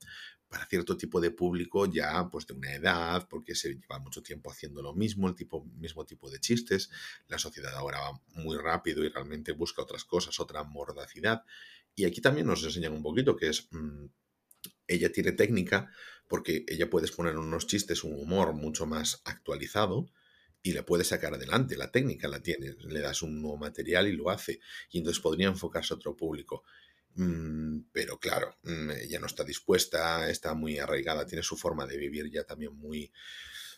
[0.50, 4.52] para cierto tipo de público ya pues de una edad, porque se lleva mucho tiempo
[4.52, 6.90] haciendo lo mismo, el tipo, mismo tipo de chistes.
[7.28, 11.44] La sociedad ahora va muy rápido y realmente busca otras cosas, otra mordacidad.
[11.96, 14.06] Y aquí también nos enseñan un poquito que es, mm,
[14.88, 15.92] ella tiene técnica
[16.28, 20.10] porque ella puede poner unos chistes, un humor mucho más actualizado
[20.64, 21.78] y le puede sacar adelante.
[21.78, 24.60] La técnica la tiene, le das un nuevo material y lo hace.
[24.92, 26.64] Y entonces podría enfocarse a otro público.
[27.16, 31.98] Mm, pero claro, mm, ella no está dispuesta, está muy arraigada, tiene su forma de
[31.98, 33.12] vivir ya también muy,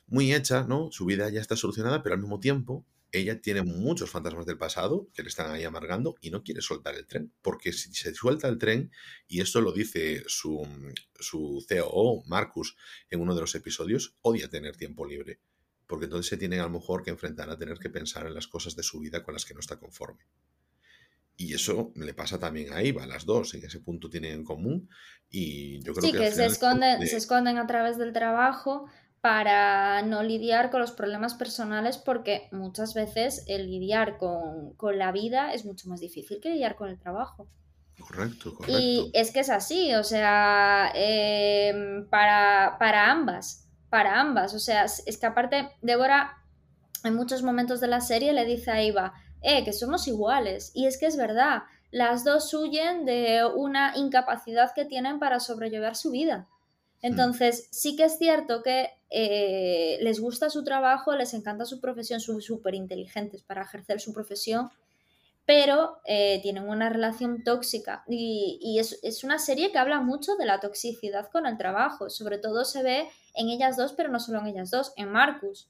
[0.08, 0.92] muy hecha, ¿no?
[0.92, 5.10] Su vida ya está solucionada, pero al mismo tiempo ella tiene muchos fantasmas del pasado
[5.14, 8.48] que le están ahí amargando y no quiere soltar el tren, porque si se suelta
[8.48, 8.92] el tren,
[9.28, 10.66] y esto lo dice su,
[11.20, 12.78] su COO, Marcus,
[13.10, 15.42] en uno de los episodios, odia tener tiempo libre,
[15.88, 18.48] porque entonces se tiene a lo mejor que enfrentar a tener que pensar en las
[18.48, 20.26] cosas de su vida con las que no está conforme.
[21.38, 24.90] Y eso le pasa también a Iva, las dos, en ese punto tienen en común.
[25.30, 28.86] Y yo creo sí, que, se, esconden, se esconden a través del trabajo
[29.22, 35.54] para no lidiar con los problemas personales porque muchas veces el lidiar con, la vida
[35.54, 37.48] es mucho más difícil que lidiar con el trabajo.
[38.00, 38.80] Correcto, correcto.
[38.80, 44.86] Y es que es así, o sea, em, para, para ambas, para ambas, o sea,
[44.86, 46.42] es que aparte Débora
[47.04, 50.72] en muchos momentos de la serie le dice a Iva, eh, que somos iguales.
[50.74, 55.96] Y es que es verdad, las dos huyen de una incapacidad que tienen para sobrellevar
[55.96, 56.48] su vida.
[57.02, 62.20] Entonces, sí que es cierto que eh, les gusta su trabajo, les encanta su profesión,
[62.20, 64.70] son súper inteligentes para ejercer su profesión,
[65.46, 68.04] pero eh, tienen una relación tóxica.
[68.08, 72.10] Y, es, es, una serie que habla mucho de la toxicidad con el trabajo.
[72.10, 75.68] Sobre todo se ve en ellas dos, pero no solo en ellas dos, en Marcus,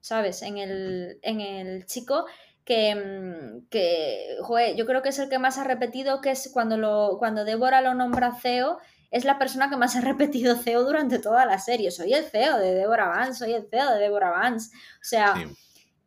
[0.00, 0.40] ¿sabes?
[0.40, 2.24] En el, en el chico
[2.70, 7.16] que, mm, yo creo que es el que más ha repetido, que es cuando, lo,
[7.18, 8.78] cuando Débora lo nombra CEO,
[9.10, 11.90] es la persona que más ha repetido CEO durante toda la serie.
[11.90, 14.70] Soy el CEO de Débora Vance, soy el CEO de Débora Vance.
[14.72, 15.34] O sea,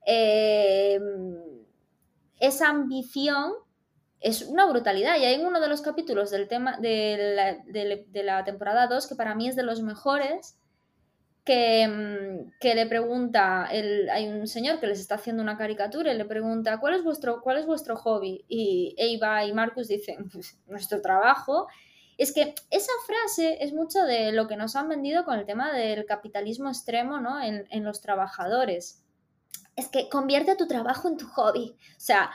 [0.06, 1.36] em,
[2.40, 3.52] esa ambición
[4.22, 5.18] es una brutalidad.
[5.18, 9.08] Y hay en uno de los capítulos del tema de la, de la temporada 2,
[9.08, 10.58] que para mí es de los mejores,
[11.46, 16.18] Mm, que, le pregunta, el, hay un señor que les está haciendo una caricatura y
[16.18, 18.46] le pregunta, ¿cuál es vuestro, cuál es vuestro hobby?
[18.48, 21.68] Y Eva y Marcus dicen, pues, nuestro trabajo.
[22.18, 25.74] Es que esa frase es mucho de lo que nos han vendido con el tema
[25.74, 27.42] del capitalismo extremo ¿no?
[27.42, 29.02] en, los trabajadores.
[29.76, 31.76] Es que convierte tu trabajo en tu hobby.
[31.98, 32.30] O sea,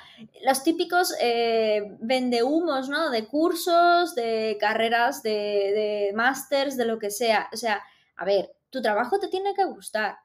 [0.45, 3.11] los típicos eh, vendehumos, ¿no?
[3.11, 7.49] De cursos, de carreras, de, de de lo que sea.
[7.53, 7.81] O sea,
[8.17, 10.19] a ver, tu trabajo te tiene que gustar,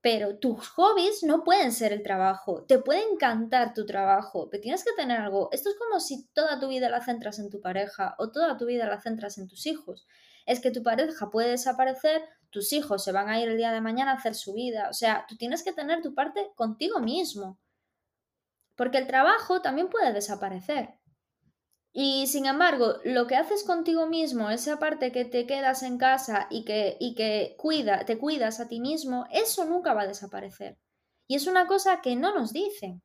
[0.00, 2.64] pero tus hobbies no pueden ser el trabajo.
[2.66, 5.48] Te puede encantar tu trabajo, pero tienes que tener algo.
[5.50, 8.66] Esto es como si toda tu vida la centras en tu pareja o toda tu
[8.66, 10.06] vida la centras en tus hijos.
[10.44, 13.80] Es que tu pareja puede desaparecer, tus hijos se van a ir el día de
[13.80, 14.88] mañana a hacer su vida.
[14.90, 17.58] O sea, tú tienes que tener tu parte contigo mismo.
[18.76, 20.98] Porque el trabajo también puede desaparecer.
[21.96, 26.48] Y sin embargo, lo que haces contigo mismo, esa parte que te quedas en casa
[26.50, 30.76] y que, y que cuida, te cuidas a ti mismo, eso nunca va a desaparecer.
[31.28, 33.00] Y es una cosa que no nos dicen.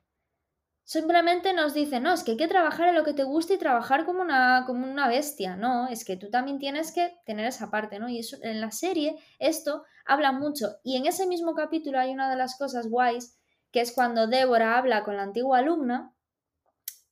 [0.85, 3.59] Simplemente nos dicen, no, es que hay que trabajar en lo que te gusta y
[3.59, 5.55] trabajar como una, como una bestia.
[5.55, 8.09] No, es que tú también tienes que tener esa parte, ¿no?
[8.09, 10.77] Y eso, en la serie esto habla mucho.
[10.83, 13.37] Y en ese mismo capítulo hay una de las cosas guays,
[13.71, 16.11] que es cuando Débora habla con la antigua alumna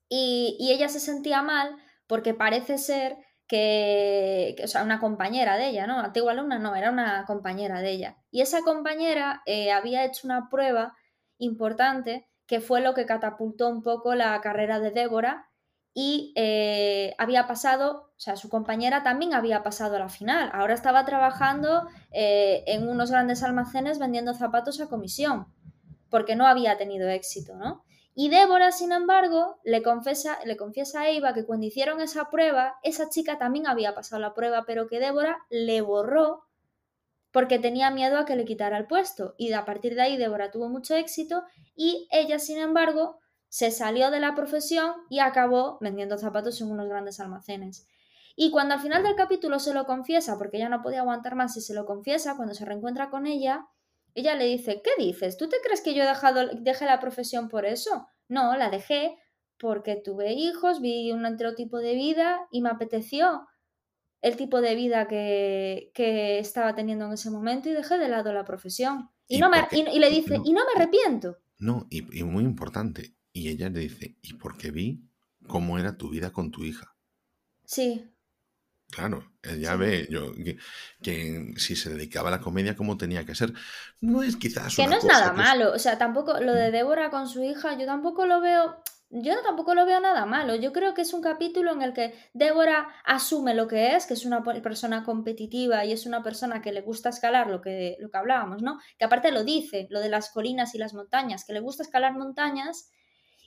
[0.09, 1.75] y, ella se sentía mal
[2.07, 3.17] porque parece ser
[3.47, 5.99] que, o sea, una compañera de ella, ¿no?
[5.99, 8.17] Antigua alumna no, era una compañera de ella.
[8.31, 10.95] Y esa compañera eh, había hecho una prueba
[11.37, 15.49] importante que fue lo que catapultó un poco la carrera de Débora
[15.93, 20.51] y eh, había pasado, o sea, su compañera también había pasado a la final.
[20.53, 25.47] Ahora estaba trabajando eh, en unos grandes almacenes vendiendo zapatos a comisión,
[26.09, 27.83] porque no había tenido éxito, ¿no?
[28.19, 32.79] Y Débora, sin embargo, le confiesa, le confiesa a Eva que cuando hicieron esa prueba,
[32.81, 36.41] esa chica también había pasado la prueba, pero que Débora le borró
[37.31, 39.35] porque tenía miedo a que le quitara el puesto.
[39.37, 41.43] Y a partir de ahí Débora tuvo mucho éxito
[41.75, 46.89] y ella, sin embargo, se salió de la profesión y acabó vendiendo zapatos en unos
[46.89, 47.87] grandes almacenes.
[48.35, 51.55] Y cuando al final del capítulo se lo confiesa, porque ella no podía aguantar más
[51.55, 53.67] y se lo confiesa, cuando se reencuentra con ella,
[54.15, 55.37] ella le dice, ¿qué dices?
[55.37, 58.07] ¿Tú te crees que yo he dejado, dejé la profesión por eso?
[58.27, 59.17] No, la dejé
[59.57, 63.47] porque tuve hijos, vi un otro tipo de vida y me apeteció
[64.21, 65.91] el tipo de vida que,
[66.39, 69.09] estaba teniendo en ese momento y dejé de lado la profesión.
[69.27, 71.37] Y, no me, y, le dice, y no me arrepiento.
[71.59, 73.15] No, y, y, muy importante.
[73.33, 75.03] Y ella le dice, y porque vi
[75.47, 76.95] cómo era tu vida con tu hija.
[77.65, 78.09] Sí.
[78.89, 80.31] Claro, ella ve yo,
[81.03, 83.53] que, si se dedicaba a la comedia como tenía que ser.
[83.99, 84.75] No es quizás.
[84.75, 85.73] Que no es nada malo.
[85.73, 86.71] O sea, tampoco lo de mm.
[86.71, 88.81] Débora con su hija, yo tampoco lo veo.
[89.09, 90.55] Yo tampoco lo veo nada malo.
[90.55, 94.13] Yo creo que es un capítulo en el que Débora asume lo que es, que
[94.13, 98.09] es una persona competitiva y es una persona que le gusta escalar lo que, lo
[98.09, 98.79] que hablábamos, ¿no?
[98.97, 102.13] Que aparte lo dice, lo de las colinas y las montañas, que le gusta escalar
[102.13, 102.89] montañas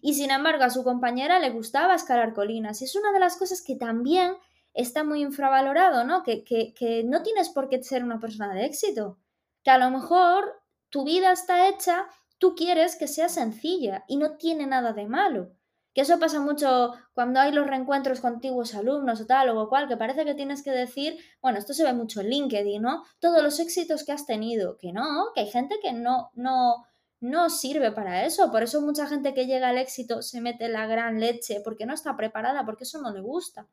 [0.00, 2.80] y sin embargo a su compañera le gustaba escalar colinas.
[2.80, 4.34] Y es una de las cosas que también
[4.74, 6.22] está muy infravalorado, ¿no?
[6.22, 9.18] Que, que, no tienes por qué ser una persona de éxito.
[9.62, 12.06] Que a lo mejor tu vida está hecha,
[12.38, 15.52] tú quieres que sea sencilla y no tiene nada de malo.
[15.92, 19.88] Que eso pasa mucho cuando hay los reencuentros con antiguos alumnos o tal o cual,
[19.88, 23.04] que parece que tienes que decir, bueno, esto se ve mucho en LinkedIn, ¿no?
[23.18, 26.86] Todos los éxitos que has tenido, que no, que hay gente que no, no,
[27.18, 28.50] no sirve para eso.
[28.52, 31.94] Por eso mucha gente que llega al éxito se mete la gran leche, porque no
[31.94, 33.66] está preparada, porque eso no le gusta.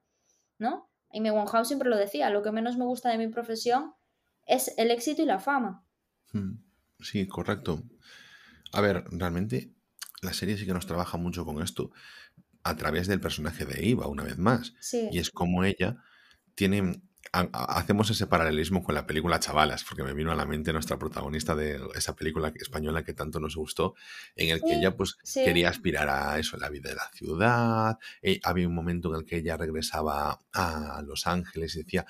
[0.58, 0.90] ¿No?
[1.12, 1.30] Y mi
[1.64, 3.94] siempre lo decía, lo que menos me gusta de mi profesión
[4.46, 5.86] es el éxito y la fama.
[6.34, 6.56] Hmm.
[7.00, 7.84] Sí, correcto.
[8.74, 9.74] A ver, realmente
[10.22, 11.92] la serie sí que nos trabaja mucho con esto
[12.64, 14.74] a través del personaje de Eva, una vez más.
[15.12, 15.98] Y es como ella
[16.56, 20.98] tiene hacemos ese paralelismo con la película Chavalas, porque me vino a la mente nuestra
[20.98, 23.96] protagonista de esa película española que tanto nos gustó,
[24.36, 27.98] en el que ella pues quería aspirar a eso, la vida de la ciudad.
[28.22, 32.06] Eh, había un momento en el que ella regresaba a Los Ángeles y decía,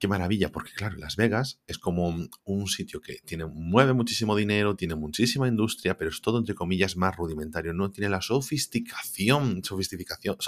[0.00, 4.74] qué maravilla, porque claro, Las Vegas es como un sitio que tiene, mueve muchísimo dinero,
[4.74, 10.38] tiene muchísima industria, pero es todo entre comillas más rudimentario, no tiene la sofisticación, sofisticación,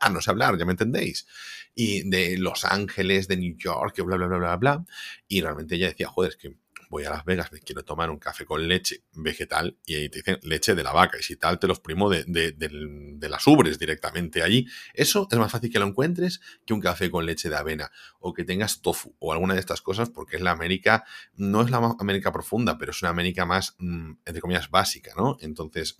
[0.00, 1.26] ah, no sé hablar, ya me entendéis,
[1.74, 4.84] y de Los Ángeles, de New York, bla, bla, bla, bla, bla,
[5.26, 6.56] y realmente ella decía, joder, es que
[6.90, 10.18] voy a Las Vegas, me quiero tomar un café con leche vegetal y ahí te
[10.18, 13.78] dicen leche de la vaca y si tal te los primo de, de, las ubres
[13.78, 14.66] directamente allí.
[14.92, 18.34] Eso es más fácil que lo encuentres que un café con leche de avena o
[18.34, 21.04] que tengas tofu o alguna de estas cosas porque es la América,
[21.36, 25.36] no es la América profunda, pero es una América más, mm, entre comillas, básica, ¿no?
[25.40, 25.96] Entonces...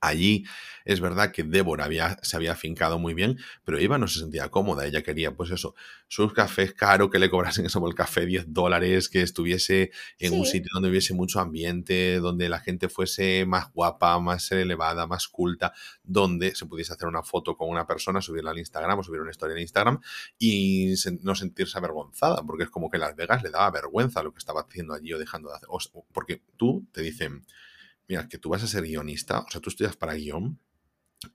[0.00, 0.44] Allí
[0.84, 4.48] es verdad que Débora había, se había afincado muy bien, pero Eva no se sentía
[4.50, 4.86] cómoda.
[4.86, 5.74] Ella quería, pues eso,
[6.08, 10.34] sus cafés caros, que le cobrasen eso por el café 10 dólares, que estuviese en
[10.34, 15.28] un sitio donde hubiese mucho ambiente, donde la gente fuese más guapa, más elevada, más
[15.28, 19.20] culta, donde se pudiese hacer una foto con una persona, subirla al Instagram o subir
[19.20, 20.00] una historia en Instagram
[20.38, 24.38] y no sentirse avergonzada, porque es como que Las Vegas le daba vergüenza lo que
[24.38, 25.68] estaba haciendo allí o dejando de hacer.
[26.12, 27.44] porque tú te dicen
[28.08, 30.58] mira, que tú vas a ser guionista, o sea, tú estudias para guion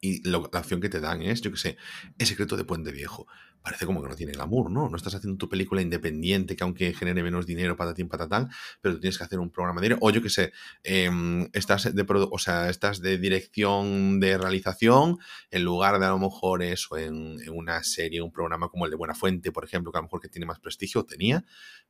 [0.01, 1.77] y la opción que te dan es, yo qué sé,
[2.17, 3.27] El secreto de Puente Viejo.
[3.61, 4.87] Parece como que no tiene glamour, ¿no?
[4.87, 9.01] No estás haciendo tu película independiente que aunque genere menos dinero, patatín, patatán, pero tú
[9.01, 10.53] tienes que hacer un programa de O yo qué sé,
[10.83, 15.17] em, estás, de, o sea, estás de dirección de realización
[15.51, 18.91] en lugar de a lo mejor eso en, en una serie, un programa como el
[18.91, 21.43] de Buena Fuente, por ejemplo, que a lo mejor que tiene más prestigio, tenía,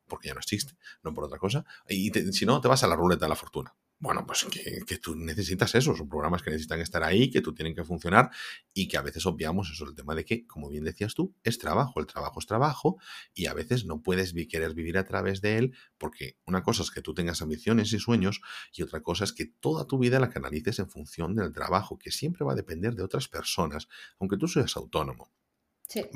[0.08, 1.65] porque ya no existe, no por otra cosa.
[1.88, 5.13] Y si no, te vas a la ruleta de la fortuna bueno, pues que, tú
[5.15, 8.29] necesitas eso, son programas que necesitan estar ahí, que tú tienen que funcionar
[8.73, 11.59] y que a veces obviamos eso, el tema de que, como bien decías tú, es
[11.59, 12.97] trabajo, el trabajo es trabajo
[13.33, 16.91] y a veces no puedes querer vivir a través de él porque una cosa es
[16.91, 18.41] que tú tengas ambiciones y sueños
[18.73, 22.12] y otra cosa es que toda tu vida la canalices en función del trabajo, que
[22.12, 25.29] siempre va a depender de otras personas, aunque tú seas autónomo.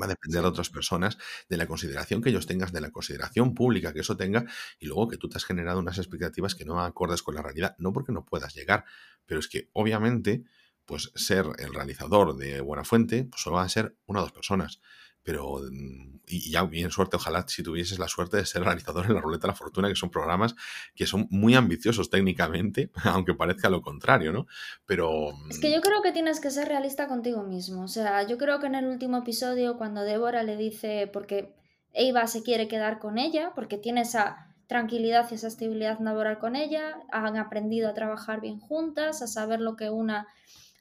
[0.00, 3.54] Va a depender de otras personas, de la consideración que ellos tengan, de la consideración
[3.54, 4.44] pública que eso tenga,
[4.78, 7.74] y luego que tú te has generado unas expectativas que no acordes con la realidad,
[7.78, 8.84] no porque no puedas llegar,
[9.26, 10.44] pero es que obviamente,
[10.84, 14.32] pues ser el realizador de Buena Fuente, pues solo van a ser una o dos
[14.32, 14.80] personas
[15.24, 19.14] pero mm, y ya bien suerte, ojalá si tuvieses la suerte de ser realizador en
[19.14, 20.54] la Ruleta de la Fortuna, que son programas
[20.94, 24.46] que son muy ambiciosos técnicamente, aunque parezca lo contrario, ¿no?
[24.86, 25.32] Pero...
[25.50, 28.60] Es que yo creo que tienes que ser realista contigo mismo, o sea, yo creo
[28.60, 31.54] que en el último episodio cuando Débora le dice, porque
[31.92, 36.56] Eva se quiere quedar con ella, porque tiene esa tranquilidad y esa estabilidad laboral con
[36.56, 40.26] ella, han aprendido a trabajar bien juntas, a saber lo que una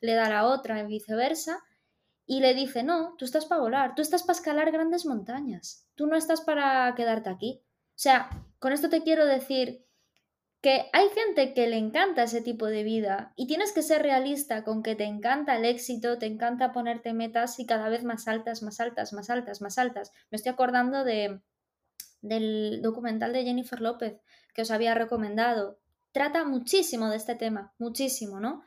[0.01, 1.59] le da a la otra y viceversa,
[2.25, 6.07] y le dice, no, tú estás para volar, tú estás para escalar grandes montañas, tú
[6.07, 7.61] no estás para quedarte aquí.
[7.89, 9.85] O sea, con esto te quiero decir
[10.61, 14.63] que hay gente que le encanta ese tipo de vida y tienes que ser realista
[14.63, 18.63] con que te encanta el éxito, te encanta ponerte metas y cada vez más altas,
[18.63, 20.11] más altas, más altas, más altas.
[20.31, 21.41] Me estoy acordando de,
[22.21, 24.21] del documental de Jennifer López
[24.53, 25.79] que os había recomendado.
[26.13, 28.63] Trata muchísimo de este tema, muchísimo, ¿no?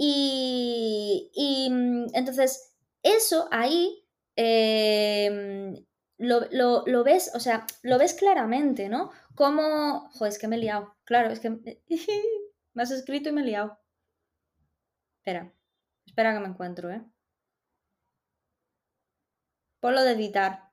[0.00, 4.06] Y, mm, entonces, eso ahí
[4.36, 5.74] em,
[6.18, 9.10] lo, ves, o sea, lo ves claramente, ¿no?
[9.34, 10.94] Como, joder, es que me he liado.
[11.04, 11.50] Claro, es que
[12.74, 13.78] me has escrito y me he liado.
[15.18, 15.52] Espera,
[16.06, 17.02] espera que me encuentro, ¿eh?
[19.80, 20.67] Por lo de editar.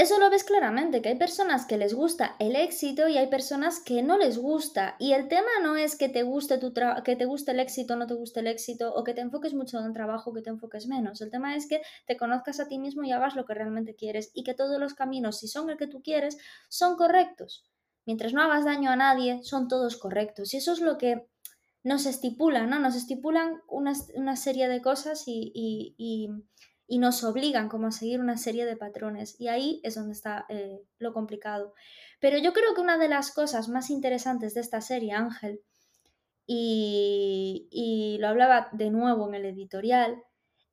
[0.00, 3.80] Eso lo ves claramente, que hay personas que les gusta el éxito y hay personas
[3.80, 4.96] que no les gusta.
[4.98, 6.72] Y el tema no es que te guste, tu
[7.04, 9.78] que te guste el éxito no te guste el éxito, o que te enfoques mucho
[9.78, 11.20] en el trabajo que te enfoques menos.
[11.20, 14.30] El tema es que te conozcas a ti mismo y hagas lo que realmente quieres
[14.32, 16.38] y que todos los caminos, si son el que tú quieres,
[16.70, 17.68] son correctos.
[18.06, 20.54] Mientras no hagas daño a nadie, son todos correctos.
[20.54, 21.26] Y eso es lo que
[21.82, 22.78] nos estipulan, ¿no?
[22.78, 26.30] Nos estipulan una, serie de cosas y
[26.98, 30.82] nos obligan como a seguir una serie de patrones y ahí es donde está eh,
[30.98, 31.74] lo complicado.
[32.20, 35.60] Pero yo creo que una de las cosas más interesantes de esta serie, Ángel,
[36.46, 40.22] y, lo hablaba de nuevo en el editorial,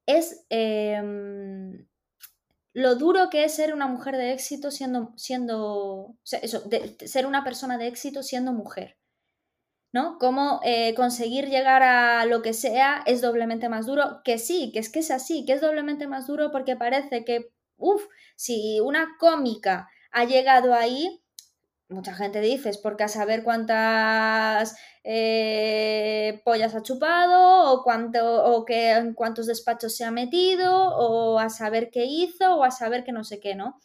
[0.08, 1.88] es em,
[2.74, 7.88] lo duro que es ser una mujer de éxito siendo, siendo ser una persona de
[7.88, 8.98] éxito siendo mujer.
[10.20, 14.80] Cómo eh, conseguir llegar a lo que sea es doblemente más duro, que sí, que
[14.80, 18.04] es que es así, que es doblemente más duro porque parece que, uff,
[18.36, 21.22] si una cómica ha llegado ahí,
[21.90, 28.66] mucha gente dice, es porque a saber cuántas eh, pollas ha chupado, o, cuánto, o
[28.66, 33.04] que, en cuántos despachos se ha metido, o a saber qué hizo, o a saber
[33.04, 33.80] que no sé qué, ¿no?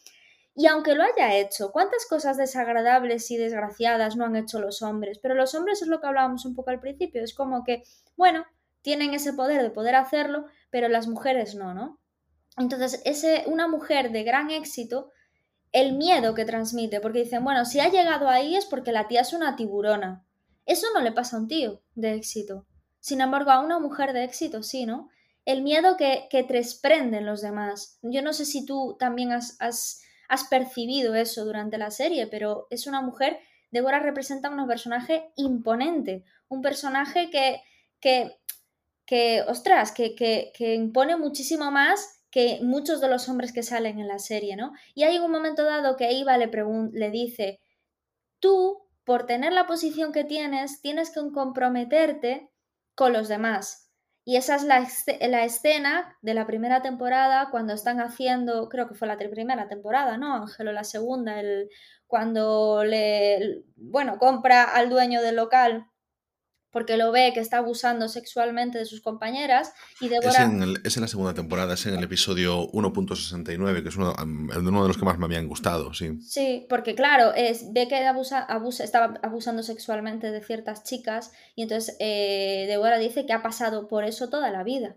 [0.55, 5.19] Y aunque lo haya hecho, ¿cuántas cosas desagradables y desgraciadas no han hecho los hombres?
[5.19, 7.83] Pero los hombres es lo que hablábamos un poco al principio, es como que,
[8.17, 8.45] bueno,
[8.83, 11.99] tienen ese poder de poder hacerlo, pero las mujeres no, ¿no?
[12.59, 15.11] Entonces, ese, una mujer de gran éxito,
[15.73, 19.23] el miedo que transmite, porque dicen, bueno, si ha llegado ahí es porque la tía
[19.23, 20.27] es una tiburona.
[20.67, 22.67] Eso no le pasa a un tío de éxito.
[23.01, 25.09] Sin embargo, a una mujer de éxito sí, ¿no?
[25.47, 27.99] El miedo que, que te desprenden los demás.
[28.03, 30.02] Yo no sé si tú también has has
[30.45, 33.39] percibido eso durante la serie, pero es una mujer,
[33.71, 37.63] Débora representa un personaje imponente, un personaje que,
[38.01, 38.39] que,
[39.07, 44.09] que ostras, que, que, impone muchísimo más que muchos de los hombres que salen en
[44.09, 44.73] la serie, ¿no?
[44.95, 46.51] Y hay un momento dado que Eva le,
[46.93, 47.61] le dice,
[48.41, 52.51] tú, por tener la posición que tienes, tienes que comprometerte
[52.95, 53.82] con los demás.
[54.25, 54.87] Y esa es la,
[55.29, 60.17] la, escena de la primera temporada cuando están haciendo, creo que fue la primera temporada,
[60.17, 60.35] ¿no?
[60.35, 61.69] Ángelo, la segunda, el,
[62.07, 65.87] cuando le, bueno, compra al dueño del local
[66.73, 70.31] porque lo ve que está abusando sexualmente de sus compañeras y Débora...
[70.31, 74.15] Es en, es en la segunda temporada, es en el episodio 1.69, que es uno,
[74.19, 76.19] uno, de los que más me habían gustado, sí.
[76.23, 81.63] Sí, porque claro, es, ve que abusa, abusa, estaba abusando sexualmente de ciertas chicas y
[81.63, 84.97] entonces eh, Débora dice que ha pasado por eso toda la vida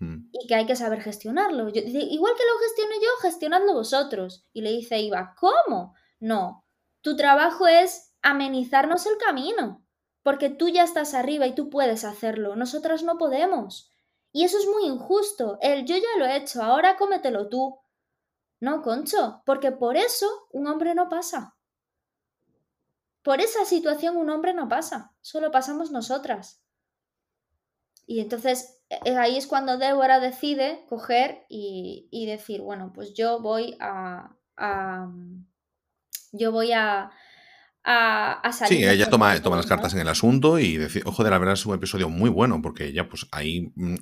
[0.00, 0.30] hmm.
[0.32, 1.68] y que hay que saber gestionarlo.
[1.68, 4.44] igual que lo gestiono yo, gestionadlo vosotros.
[4.52, 5.94] Y le dice Iva, ¿cómo?
[6.18, 6.64] No,
[7.00, 9.82] tu trabajo es amenizarnos el camino
[10.22, 13.90] porque tú ya estás arriba y tú puedes hacerlo, nosotras no podemos.
[14.32, 15.58] Y eso es muy injusto.
[15.60, 17.78] El yo ya lo he hecho, ahora cómetelo tú.
[18.60, 21.56] No, Concho, porque por eso un hombre no pasa.
[23.22, 26.60] Por esa situación un hombre no pasa, solo pasamos nosotras.
[28.06, 33.40] Y entonces e, e, ahí es cuando Débora decide coger y, decir, bueno, pues yo
[33.40, 34.36] voy a
[36.32, 37.10] yo voy a,
[37.84, 38.78] a, salir.
[38.78, 41.54] Sí, ella toma, toma las cartas en el asunto y decir, ojo, de la verdad
[41.54, 43.96] es un episodio muy bueno porque ella pues ahí mm,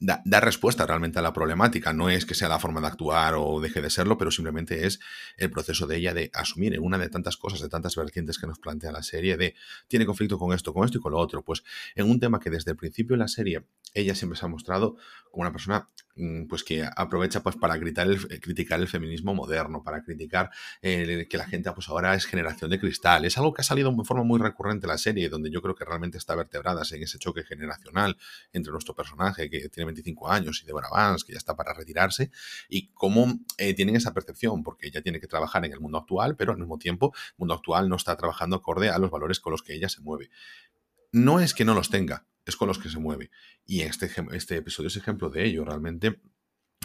[0.00, 1.92] da, respuesta realmente a la problemática.
[1.92, 5.00] No es que sea la forma de actuar o deje de serlo, pero simplemente es
[5.36, 8.46] el proceso de ella de asumir en una de tantas cosas, de tantas vertientes que
[8.46, 9.54] nos plantea la serie, de
[9.88, 11.42] tiene conflicto con esto, con esto y con lo otro.
[11.42, 11.62] Pues
[11.94, 13.64] en un tema que desde el principio de la serie
[13.94, 14.96] ella siempre se ha mostrado
[15.30, 15.88] como una persona
[16.48, 21.26] pues que aprovecha pues para gritar el, eh, criticar el feminismo moderno, para criticar que
[21.32, 23.24] la gente pues ahora es generación de cristal.
[23.24, 25.74] Es algo que ha salido de forma muy recurrente en la serie, donde yo creo
[25.74, 28.16] que realmente está vertebrada en ese choque generacional
[28.52, 32.30] entre nuestro personaje que tiene 25 años y Deborah Vance, que ya está para retirarse,
[32.68, 36.36] y cómo eh, tienen esa percepción, porque ella tiene que trabajar en el mundo actual,
[36.36, 39.52] pero al mismo tiempo el mundo actual no está trabajando acorde a los valores con
[39.52, 40.30] los que ella se mueve.
[41.12, 43.30] No es que no los tenga, es con los que se mueve.
[43.64, 45.64] Y este, este episodio es ejemplo de ello.
[45.64, 46.20] Realmente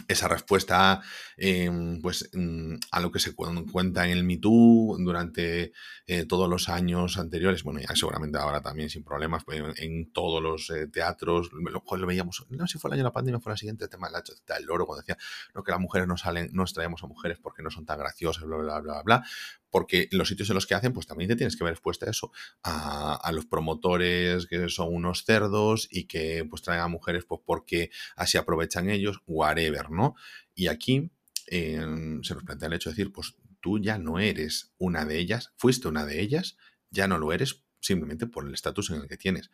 [0.06, 1.02] esa respuesta
[1.36, 5.72] em, pues, mm, a lo que se cuenta en el Me durante
[6.06, 10.86] eh, todos los años anteriores, bueno, seguramente ahora también sin problemas, en, todos los eh,
[10.86, 13.58] teatros, lo, lo, veíamos, no sé si fue el año de la pandemia, fue el
[13.58, 15.18] siguiente, el tema del loro, cuando decía
[15.54, 18.44] no, que las mujeres no salen, no extraemos a mujeres porque no son tan graciosas,
[18.44, 19.24] bla, bla, bla, bla,
[19.70, 22.10] porque los sitios en los que hacen, pues también te tienes que ver expuesta a
[22.10, 27.40] eso, a, los promotores que son unos cerdos y que pues traen a mujeres pues
[27.44, 30.14] porque así aprovechan ellos, whatever, ¿no?
[30.54, 31.10] Y aquí
[31.46, 35.52] se nos plantea el hecho de decir, pues tú ya no eres una de ellas,
[35.56, 36.56] fuiste una de ellas,
[36.90, 39.50] ya no lo eres simplemente por el estatus en el que tienes.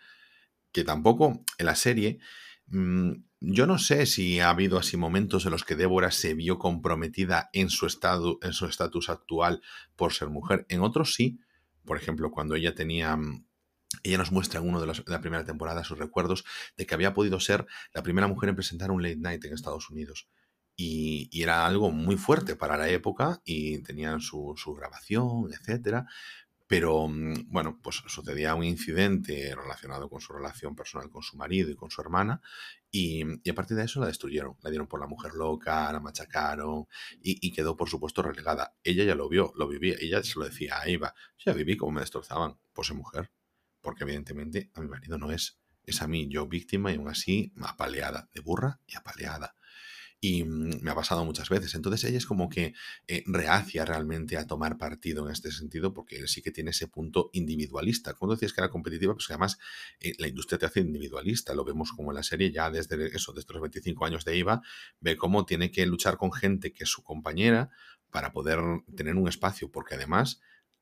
[0.73, 2.19] Que tampoco en la serie
[2.67, 3.13] mm,
[3.47, 7.51] yo no sé si ha habido así momentos en los que Débora se vio comprometida
[7.53, 9.63] en su estado, en su estatus actual
[9.97, 10.67] por ser mujer.
[10.69, 11.41] En otros sí.
[11.85, 13.45] Por ejemplo, cuando ella tenía mm,
[14.03, 16.45] ella nos muestra en uno de, los, de, la primera temporada sus recuerdos
[16.77, 19.91] de que había podido ser la primera mujer en presentar un late night en Estados
[19.91, 20.29] Unidos.
[20.77, 26.07] Y, y era algo muy fuerte para la época y tenían su, su grabación, etcétera.
[26.67, 31.71] Pero mm, bueno, pues sucedía un incidente relacionado con su relación personal con su marido
[31.71, 32.41] y con su hermana,
[32.97, 34.57] y, a partir de eso la destruyeron.
[34.63, 36.87] La dieron por la mujer loca, la machacaron
[37.21, 38.77] y, quedó, por supuesto, relegada.
[38.85, 41.13] Ella ya lo vio, lo vivía, ella se lo decía a Eva.
[41.45, 43.33] Ya viví como me destrozaban por ser mujer,
[43.81, 45.59] porque evidentemente a mi marido no es.
[45.83, 49.57] Es a mí, yo víctima y aún así apaleada, de burra y apaleada
[50.25, 51.75] y mm, me ha pasado muchas veces.
[51.75, 52.73] Entonces ella es como que
[53.07, 57.29] eh, reacia realmente a tomar partido en este sentido porque sí que tiene ese punto
[57.35, 58.15] individualista.
[58.15, 59.59] Cuando decías que era competitiva, pues además
[60.01, 61.53] eh, la industria te hace individualista.
[61.53, 64.63] Lo vemos como en la serie ya desde eso, desde los 25 años de IVA,
[65.01, 67.69] ve cómo tiene que luchar con gente que es su compañera
[68.11, 68.61] para poder
[68.97, 70.41] tener un espacio, porque además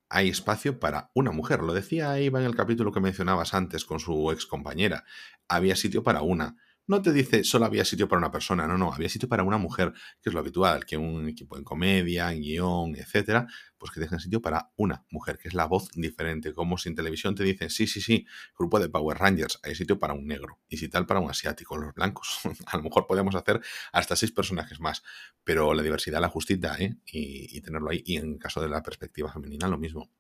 [0.09, 1.63] hay espacio para una mujer.
[1.63, 5.05] Lo decía Iva en el capítulo que mencionabas antes con su ex compañera.
[5.49, 8.93] Había sitio para una no te dice solo había sitio para una persona, no, no,
[8.93, 12.43] había sitio para una mujer, que es lo habitual, que un equipo en comedia, en
[12.43, 13.47] guion, etcétera,
[13.79, 16.95] pues que dejen sitio para una mujer, que es la voz diferente, como si en
[16.95, 18.27] televisión te dicen, sí, sí, sí,
[18.59, 21.77] grupo de Power Rangers, hay sitio para un negro, y si tal para un asiático,
[21.77, 23.61] los blancos, a lo mejor podemos hacer
[23.93, 25.03] hasta seis personajes más,
[25.45, 26.97] pero la diversidad la justita, ¿eh?
[27.07, 30.11] Y, y tenerlo ahí, y en caso de la perspectiva femenina, lo mismo.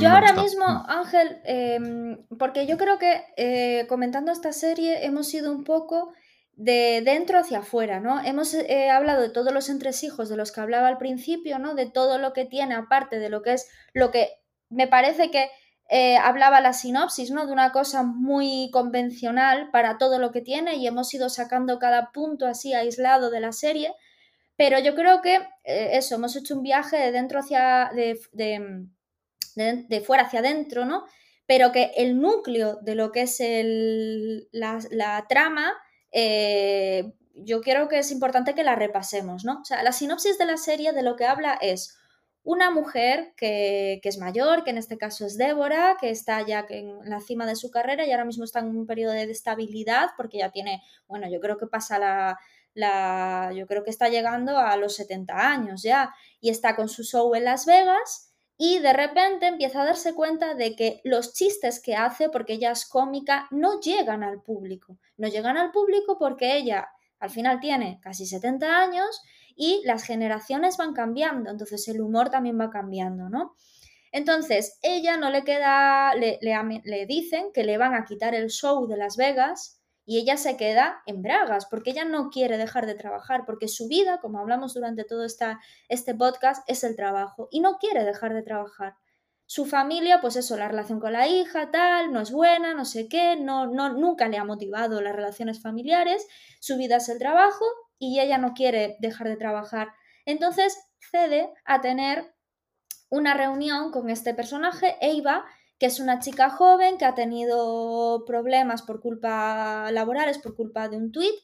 [0.00, 1.78] Yo ahora mismo, Ángel, eh,
[2.38, 6.14] porque yo creo que eh, comentando esta serie hemos ido un poco
[6.54, 8.22] de dentro hacia afuera, ¿no?
[8.24, 11.74] Hemos eh, hablado de todos los entresijos de los que hablaba al principio, ¿no?
[11.74, 14.30] De todo lo que tiene, aparte de lo que es lo que
[14.70, 15.50] me parece que
[15.90, 17.46] eh, hablaba la sinopsis, ¿no?
[17.46, 22.12] De una cosa muy convencional para todo lo que tiene y hemos ido sacando cada
[22.12, 23.94] punto así aislado de la serie.
[24.56, 27.90] Pero yo creo que eso, hemos hecho un viaje de dentro hacia.
[27.94, 28.86] de, de
[29.54, 31.04] de, fuera hacia adentro, ¿no?
[31.46, 35.74] Pero que el núcleo de lo que es el, la, la, trama,
[36.12, 39.60] eh, yo creo que es importante que la repasemos, ¿no?
[39.60, 41.98] O sea, la sinopsis de la serie de lo que habla es
[42.44, 46.66] una mujer que, que, es mayor, que en este caso es Débora, que está ya
[46.68, 50.10] en la cima de su carrera y ahora mismo está en un periodo de estabilidad
[50.16, 52.38] porque ya tiene, bueno, yo creo que pasa la,
[52.74, 57.04] la, yo creo que está llegando a los 70 años ya y está con su
[57.04, 58.31] show en Las Vegas
[58.64, 62.70] y de repente empieza a darse cuenta de que los chistes que hace, porque ella
[62.70, 64.98] es cómica, no llegan al público.
[65.16, 66.88] No llegan al público porque ella
[67.18, 69.20] al final tiene casi 70 años
[69.56, 73.56] y las generaciones van cambiando, entonces el humor también va cambiando, ¿no?
[74.12, 76.54] Entonces, ella no le queda, le, le,
[76.84, 80.56] le dicen que le van a quitar el show de Las Vegas y ella se
[80.56, 84.74] queda en bragas porque ella no quiere dejar de trabajar porque su vida, como hablamos
[84.74, 88.96] durante todo esta, este podcast, es el trabajo y no quiere dejar de trabajar.
[89.46, 93.08] Su familia, pues eso, la relación con la hija, tal, no es buena, no sé
[93.08, 96.26] qué, no, no, nunca le ha motivado las relaciones familiares,
[96.58, 97.64] su vida es el trabajo
[97.98, 99.92] y ella no quiere dejar de trabajar.
[100.24, 102.34] Entonces cede a tener
[103.10, 105.44] una reunión con este personaje, Eva,
[105.82, 110.96] que es una chica joven que ha tenido problemas por culpa laborales, por culpa de
[110.96, 111.34] un tuit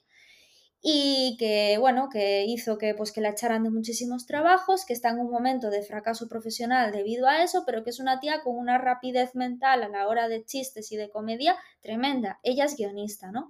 [0.80, 5.08] y que bueno, que hizo que pues que la echaran de muchísimos trabajos, que está
[5.08, 8.56] en un momento de fracaso profesional debido a eso, pero que es una tía con
[8.56, 12.38] una rapidez mental a la hora de chistes y de comedia tremenda.
[12.44, 13.48] Ella es guionista, ¿no?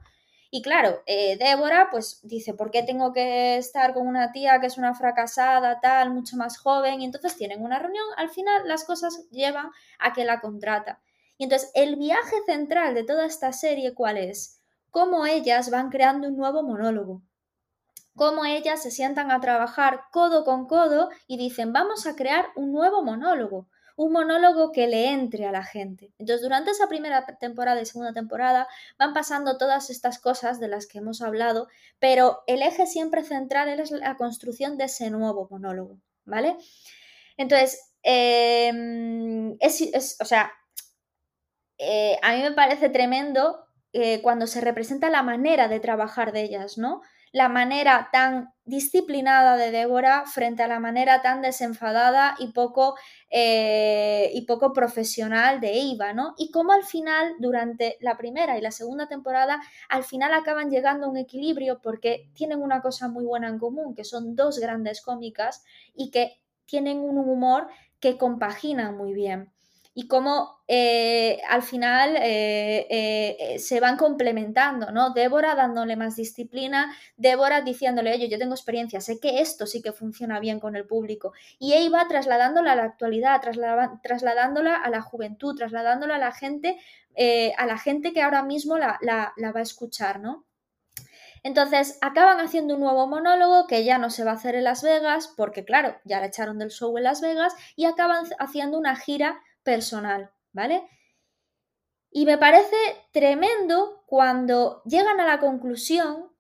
[0.51, 4.67] Y claro, eh, Débora pues dice, ¿por qué tengo que estar con una tía que
[4.67, 7.03] es una fracasada, tal, mucho más joven?
[7.03, 11.01] Y entonces tienen una reunión, al final las cosas llevan a que la contrata.
[11.37, 14.61] Y entonces el viaje central de toda esta serie, ¿cuál es?
[14.91, 17.23] Cómo ellas van creando un nuevo monólogo.
[18.17, 22.73] Cómo ellas se sientan a trabajar codo con codo y dicen, vamos a crear un
[22.73, 23.69] nuevo monólogo
[23.99, 26.13] un monólogo que le entre a la gente.
[26.19, 30.87] Entonces, durante esa primera temporada y segunda temporada van pasando todas estas cosas de las
[30.87, 31.67] que hemos hablado,
[31.99, 36.57] pero el eje siempre central es la construcción de ese nuevo monólogo, ¿vale?
[37.37, 38.71] Entonces, eh,
[39.59, 40.53] es, es, o sea,
[41.77, 46.43] eh, a mí me parece tremendo eh, cuando se representa la manera de trabajar de
[46.43, 47.03] ellas, ¿no?
[47.33, 52.97] La manera tan disciplinada de Débora frente a la manera tan desenfadada y poco,
[53.31, 56.35] eh, y poco profesional de Eva, ¿no?
[56.37, 61.07] Y cómo al final, durante la primera y la segunda temporada, al final acaban llegando
[61.07, 65.01] a un equilibrio porque tienen una cosa muy buena en común, que son dos grandes
[65.01, 65.65] cómicas
[65.95, 67.69] y que tienen un humor
[68.01, 69.51] que compaginan muy bien.
[69.99, 75.11] Y cómo eh, al final eh, eh, se van complementando, ¿no?
[75.11, 79.91] Débora dándole más disciplina, Débora diciéndole, oye, yo tengo experiencia, sé que esto sí que
[79.91, 81.33] funciona bien con el público.
[81.59, 83.41] Y Eva trasladándola a la actualidad,
[84.01, 86.79] trasladándola a la juventud, trasladándola a la gente,
[87.57, 90.47] a la gente que ahora mismo la, la va a escuchar, ¿no?
[91.43, 94.85] Entonces acaban haciendo un nuevo monólogo que ya no se va a hacer en Las
[94.85, 98.95] Vegas, porque claro, ya la echaron del show en Las Vegas, y acaban haciendo una
[98.95, 100.89] gira personal, ¿vale?
[102.11, 102.75] Y me parece
[103.13, 106.33] tremendo cuando llegan a la conclusión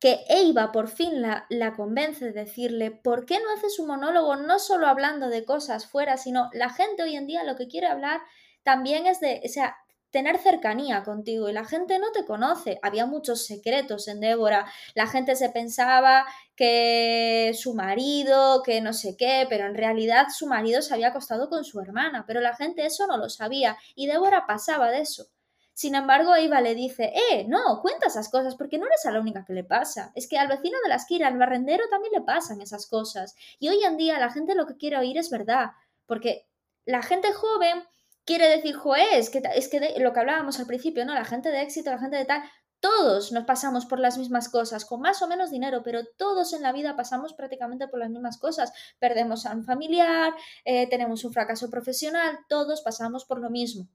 [0.00, 4.36] que Eva por fin la, la, convence de decirle, ¿por qué no haces un monólogo
[4.36, 7.86] no solo hablando de cosas fuera, sino la gente hoy en día lo que quiere
[7.86, 8.22] hablar
[8.62, 9.76] también es de, o sea,
[10.14, 12.78] tener cercanía contigo y la gente no te conoce.
[12.82, 14.64] Había muchos secretos en Débora.
[14.94, 20.46] La gente se pensaba que su marido, que no sé qué, pero en realidad su
[20.46, 24.06] marido se había acostado con su hermana, pero la gente eso no lo sabía y
[24.06, 25.26] Débora pasaba de eso.
[25.72, 29.18] Sin embargo, Eva le dice, eh, no, cuenta esas cosas porque no eres a la
[29.18, 30.12] única que le pasa.
[30.14, 33.34] Es que al vecino de la esquina, al barrendero, también le pasan esas cosas.
[33.58, 35.72] Y hoy en día la gente lo que quiere oír es verdad,
[36.06, 36.46] porque
[36.84, 37.82] la gente joven
[38.24, 41.14] quiere decir, joe, es que, es que lo que hablábamos al principio, ¿no?
[41.14, 42.42] La gente de éxito, la gente de tal,
[42.84, 46.60] todos nos pasamos por las mismas cosas, con más o menos dinero, pero todos en
[46.60, 48.74] la vida pasamos prácticamente por las mismas cosas.
[48.98, 50.34] Perdemos a un familiar,
[50.66, 53.88] eh, tenemos un fracaso profesional, todos pasamos por lo mismo,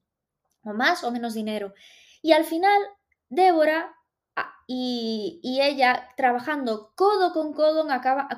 [0.64, 1.72] o más o menos dinero.
[2.20, 2.82] Y al final,
[3.28, 3.94] Débora
[4.34, 7.86] ah, y, ella, trabajando codo con codo,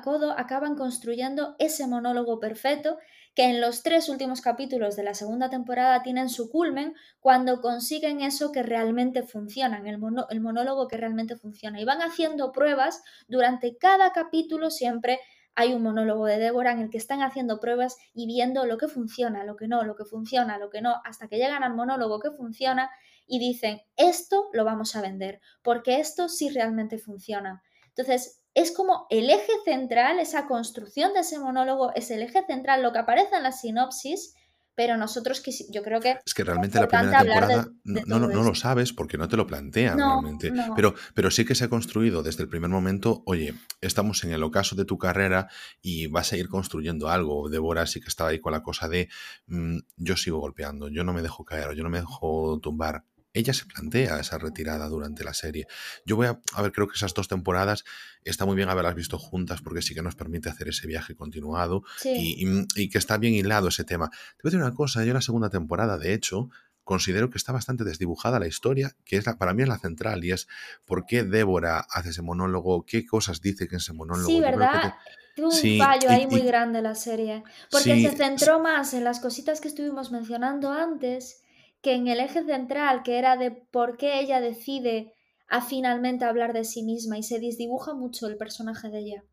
[0.03, 2.99] codo, acaban construyendo ese monólogo perfecto
[3.35, 8.21] que en los tres últimos capítulos de la segunda temporada tienen su culmen cuando consiguen
[8.21, 11.81] eso que realmente funciona, el, el monólogo que realmente funciona.
[11.81, 15.19] Y van haciendo pruebas durante cada capítulo siempre
[15.55, 18.87] hay un monólogo de Débora en el que están haciendo pruebas y viendo lo que
[18.87, 22.19] funciona, lo que no, lo que funciona, lo que no, hasta que llegan al monólogo
[22.19, 22.89] que funciona
[23.27, 27.63] y dicen, esto lo vamos a vender, porque esto sí realmente funciona.
[27.89, 32.83] Entonces, es como el eje central, esa construcción de ese monólogo es el eje central,
[32.83, 34.35] lo que aparece en la sinopsis,
[34.75, 36.17] pero nosotros yo creo que...
[36.25, 39.97] Es que realmente la primera temporada no, no, lo sabes porque no te lo plantean
[39.97, 44.31] realmente, pero, pero sí que se ha construido desde el primer momento, oye, estamos en
[44.31, 45.47] el ocaso de tu carrera
[45.81, 47.49] y vas a ir construyendo algo.
[47.49, 49.09] Débora sí que estaba ahí con la cosa de
[49.47, 53.53] mm, yo sigo golpeando, yo no me dejo caer, yo no me dejo tumbar ella
[53.53, 55.67] se plantea esa retirada durante la serie.
[56.05, 57.83] Yo voy a, a, ver, creo que esas dos temporadas
[58.23, 61.83] está muy bien haberlas visto juntas porque sí que nos permite hacer ese viaje continuado
[62.03, 64.09] y, que está bien hilado ese tema.
[64.09, 66.49] Te voy a decir una cosa, yo en la segunda temporada, de hecho,
[66.83, 70.31] considero que está bastante desdibujada la historia, que es para mí es la central y
[70.31, 70.47] es
[70.85, 74.27] por qué Débora hace ese monólogo, qué cosas dice que en ese monólogo.
[74.27, 74.93] Sí, ¿verdad?
[75.35, 79.61] Tuvo un fallo ahí muy grande la serie, porque se centró más en las cositas
[79.61, 81.42] que estuvimos mencionando antes
[81.83, 85.13] que en el eje central, que era de por qué ella decide
[85.47, 89.23] a finalmente hablar de sí misma y se disdibuja mucho el personaje de ella.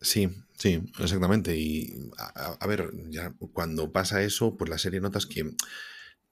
[0.00, 0.28] Sí,
[0.58, 1.56] sí, exactamente.
[1.56, 5.44] Y a, a ver, ya cuando pasa eso, pues la serie notas que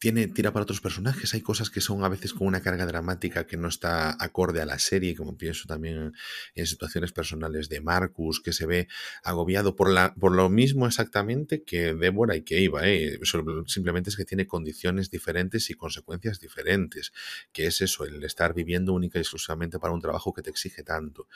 [0.00, 1.34] tiene, tira para otros personajes.
[1.34, 4.66] Hay cosas que son a veces con una carga dramática que no está acorde a
[4.66, 6.14] la serie, como pienso también
[6.54, 8.88] en situaciones personales de Marcus, que se ve
[9.22, 12.88] agobiado por, la, por lo mismo exactamente que Débora y que Iva.
[12.88, 13.20] ¿eh?
[13.66, 17.12] Simplemente es que tiene condiciones diferentes y consecuencias diferentes,
[17.52, 20.82] que es eso, el estar viviendo única y exclusivamente para un trabajo que te exige
[20.82, 21.28] tanto.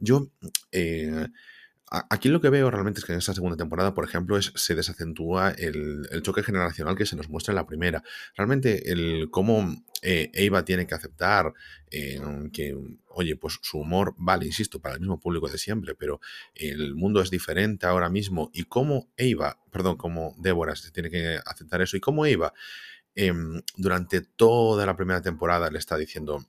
[0.00, 0.32] Yo...
[0.72, 1.28] Eh,
[1.92, 5.50] Aquí lo que veo realmente es que en esta segunda temporada, por ejemplo, se desacentúa
[5.50, 8.04] el, choque generacional que se nos muestra en la primera.
[8.36, 11.52] Realmente el cómo eh, Eva tiene que aceptar
[11.90, 12.20] eh,
[12.52, 12.78] que,
[13.08, 16.20] oye, pues su humor vale, insisto, para el mismo público de siempre, pero
[16.54, 21.40] el mundo es diferente ahora mismo y cómo Eva, perdón, cómo Débora se tiene que
[21.44, 22.52] aceptar eso y cómo Eva
[23.16, 26.46] em, durante toda la primera temporada le está diciendo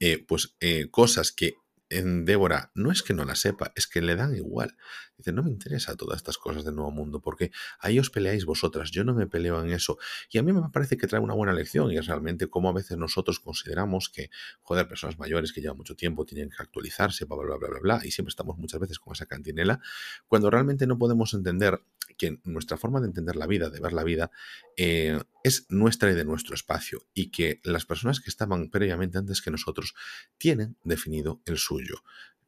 [0.00, 0.56] eh, pues
[0.90, 1.56] cosas que
[1.98, 4.76] en Débora no es que no la sepa, es que le dan igual.
[5.16, 8.90] Dice, no me interesa todas estas cosas del nuevo mundo, porque ahí os peleáis vosotras,
[8.90, 9.98] yo no me peleo en eso.
[10.30, 12.72] Y a mí me parece que trae una buena lección y es realmente cómo a
[12.72, 14.30] veces nosotros consideramos que,
[14.62, 18.00] joder, personas mayores que llevan mucho tiempo tienen que actualizarse, bla, bla, bla, bla, bla,
[18.04, 19.80] y siempre estamos muchas veces con esa cantinela,
[20.26, 21.80] cuando realmente no podemos entender
[22.16, 24.30] que nuestra forma de entender la vida, de ver la vida,
[24.76, 29.42] eh, es nuestra y de nuestro espacio, y que las personas que estaban previamente antes
[29.42, 29.94] que nosotros
[30.38, 32.02] tienen definido el suyo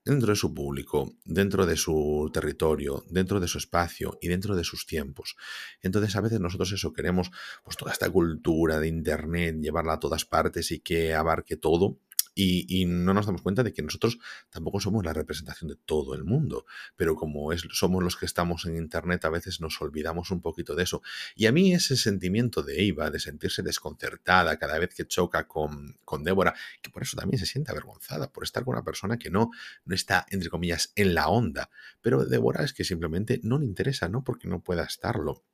[0.05, 4.65] dentro de su público, dentro de su territorio, dentro de su espacio y dentro de
[4.65, 5.37] sus tiempos.
[5.81, 7.31] Entonces a veces nosotros eso queremos,
[7.65, 11.99] pues toda esta cultura de Internet, llevarla a todas partes y que abarque todo.
[12.35, 14.19] Y, no nos damos cuenta de que nosotros
[14.51, 16.67] tampoco somos la representación de todo el mundo,
[16.97, 20.75] pero como es, somos los que estamos en Internet, a veces nos olvidamos un poquito
[20.75, 21.03] de eso.
[21.35, 25.97] Y a mí ese sentimiento de Eva, de sentirse desconcertada cada vez que choca con,
[26.05, 29.31] con Débora, que por eso también se siente avergonzada, por estar con una persona que
[29.31, 29.51] no,
[29.85, 31.71] no está, entre comillas, en la onda.
[32.01, 35.45] Pero Débora es que simplemente no le interesa, no porque no pueda estarlo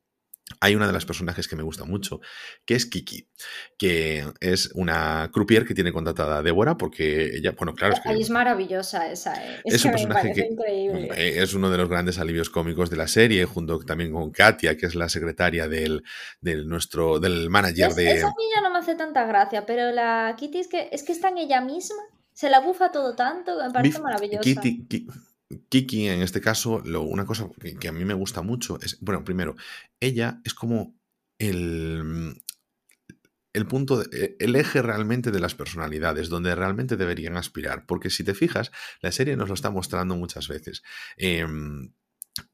[0.59, 2.21] hay una de las personajes que me gusta mucho,
[2.65, 3.29] que es Kiki,
[3.79, 8.11] que es una croupier que tiene contratada a Débora porque ella, bueno, claro, es que...
[8.13, 9.63] Es maravillosa esa, eh.
[9.65, 13.45] es, un personaje que eh, es uno de los grandes alivios cómicos de la serie,
[13.45, 16.03] junto también con Katia, que es la secretaria del,
[16.41, 18.17] del nuestro, del manager de...
[18.17, 21.29] Esa niña no me hace tanta gracia, pero la Kitty es que, es que está
[21.29, 24.43] en ella misma, se la bufa todo tanto, me parece maravillosa.
[24.43, 25.07] Kitty,
[25.69, 27.49] Kiki, en este caso, lo, una cosa
[27.81, 29.57] que, a mí me gusta mucho es, bueno, primero,
[30.01, 30.97] ella es como
[31.39, 32.41] el,
[33.53, 37.87] el punto, e, el eje realmente de las personalidades, donde realmente deberían aspirar.
[37.87, 38.71] Porque si te fijas,
[39.01, 40.83] la serie nos lo está mostrando muchas veces.
[41.17, 41.93] Em,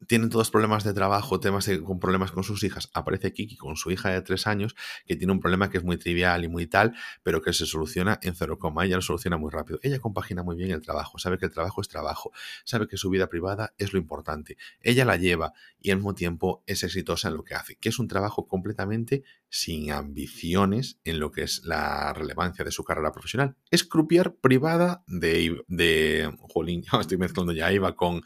[0.07, 2.91] tienen todos problemas de trabajo, temas con problemas con sus hijas.
[2.95, 4.75] Aparece Kiki con su hija de tres años,
[5.07, 8.19] que tiene un problema que es muy trivial y muy tal, pero que se soluciona
[8.23, 8.85] en cero coma.
[8.85, 9.79] Ella lo soluciona muy rápido.
[9.83, 12.33] Ella compagina muy bien el trabajo, sabe que el trabajo es trabajo,
[12.65, 14.57] sabe que su vida privada es lo importante.
[14.81, 17.99] Ella la lleva y al mismo tiempo es exitosa en lo que hace, que es
[17.99, 23.57] un trabajo completamente sin ambiciones en lo que es la relevancia de su carrera profesional.
[23.71, 28.23] Es croupier privada de, de Jolín, estoy mezclando ya Iba con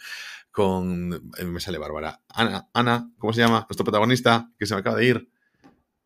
[0.50, 1.30] con.
[1.38, 2.20] Eh, me sale Bárbara.
[2.28, 3.66] Ana, Ana, ¿cómo se llama?
[3.68, 5.30] Nuestro protagonista, que se me acaba de ir.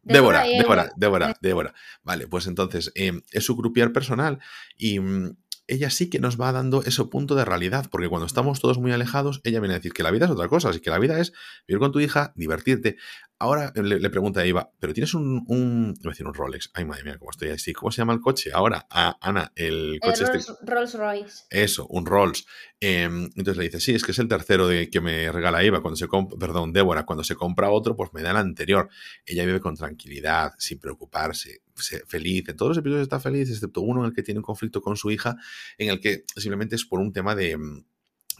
[0.04, 1.74] Débora, Débora, Débora, Débora.
[2.02, 4.38] Vale, pues entonces em, es su croupier personal
[4.76, 5.36] y mm,
[5.66, 8.92] ella sí que nos va dando ese punto de realidad, porque cuando estamos todos muy
[8.92, 11.18] alejados, ella viene a decir que la vida es otra cosa, así que la vida
[11.20, 11.32] es
[11.66, 12.96] vivir con tu hija, divertirte.
[13.38, 17.04] Ahora le, pregunta a Eva, pero tienes un, un, a decir un Rolex, ay madre
[17.04, 18.50] mía, cómo estoy así, ¿cómo se llama el coche?
[18.54, 21.44] Ahora, a Ana, el coche este Rolls, Royce.
[21.50, 22.46] Eso, un Rolls.
[22.80, 25.82] Em, entonces le dice, sí, es que es el tercero de que me regala Eva,
[25.82, 28.88] cuando se compra, perdón, Débora, cuando se compra otro, pues me da el anterior.
[29.26, 31.63] Ella vive con tranquilidad, sin preocuparse,
[32.06, 32.48] feliz.
[32.48, 34.96] En todos los episodios está feliz, excepto uno en el que tiene un conflicto con
[34.96, 35.36] su hija,
[35.78, 37.84] en el que simplemente es por un tema de mm,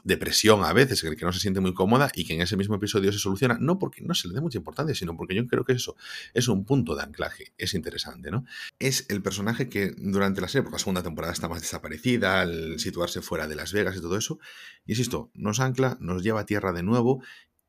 [0.05, 2.57] depresión a veces, en el que no se siente muy cómoda y que en ese
[2.57, 5.47] mismo episodio se soluciona, no porque no se le dé mucha importancia, sino porque yo
[5.47, 5.97] creo que eso
[6.35, 8.45] es un punto de anclaje, es interesante, ¿no?
[8.78, 12.78] Es el personaje que durante la serie, porque la segunda temporada está más desaparecida, al
[12.78, 14.39] situarse fuera de Las Vegas y todo eso,
[14.87, 17.22] insisto, nos ancla, nos lleva a tierra de nuevo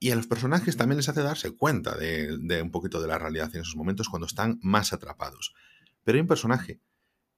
[0.05, 3.49] y a los personajes también les hace darse cuenta de, un poquito de la realidad
[3.55, 5.55] en esos momentos cuando están más atrapados.
[6.03, 6.79] Pero hay un personaje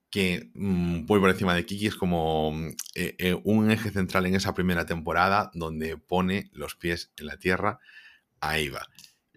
[0.10, 4.26] que mm, muy por encima de Kiki es como mm, eh, eh, un eje central
[4.26, 7.80] en esa primera temporada donde pone los pies en la tierra
[8.42, 8.86] a Eva.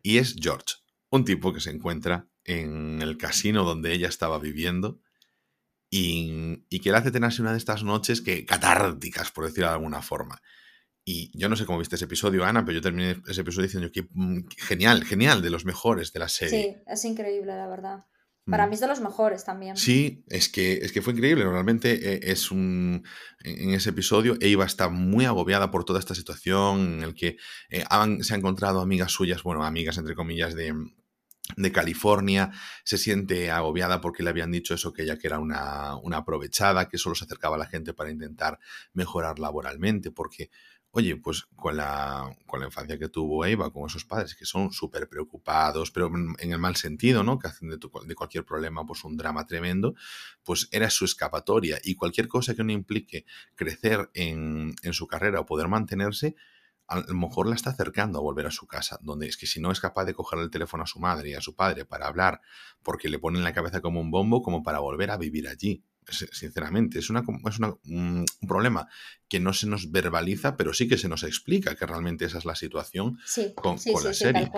[0.03, 0.78] Y es George,
[1.11, 4.99] un tipo que se encuentra en el casino donde ella estaba viviendo
[5.89, 9.74] y, y que le hace tenerse una de estas noches que catárticas, por decirlo de
[9.74, 10.43] alguna forma.
[11.05, 13.90] Y yo no sé cómo viste ese episodio, Ana, pero yo terminé ese episodio diciendo
[13.92, 16.62] que mm, genial, genial, de los mejores de la serie.
[16.62, 18.05] Sí, es increíble, la verdad.
[18.46, 18.68] Para mm.
[18.68, 19.76] mí es de los mejores también.
[19.76, 21.44] Sí, es que, es que fue increíble.
[21.44, 23.05] Realmente eh, es un.
[23.42, 27.36] En ese episodio, Eva está muy agobiada por toda esta situación en el que
[27.70, 27.84] eh,
[28.20, 30.74] se ha encontrado amigas suyas, bueno, amigas entre comillas, de,
[31.57, 32.51] de California,
[32.84, 36.88] se siente agobiada porque le habían dicho eso, que ella que era una, una aprovechada,
[36.88, 38.59] que solo se acercaba a la gente para intentar
[38.92, 40.51] mejorar laboralmente, porque
[40.93, 44.72] Oye, pues con la, con la infancia que tuvo Eva, con esos padres que son
[44.72, 47.38] súper preocupados, pero en el mal sentido, ¿no?
[47.38, 49.95] Que hacen de, de, cualquier problema pues un drama tremendo,
[50.43, 51.78] pues era su escapatoria.
[51.84, 53.24] Y cualquier cosa que no implique
[53.55, 56.34] crecer en, en su carrera o poder mantenerse,
[56.88, 59.61] a lo mejor la está acercando a volver a su casa, donde es que si
[59.61, 62.09] no es capaz de coger el teléfono a su madre y a su padre para
[62.09, 62.41] hablar,
[62.82, 66.98] porque le ponen la cabeza como un bombo, como para volver a vivir allí sinceramente.
[66.98, 68.88] Es, una, es un problema
[69.30, 72.44] que no se nos verbaliza, pero sí que se nos explica que realmente esa es
[72.44, 73.16] la situación
[73.55, 74.51] con, la serie.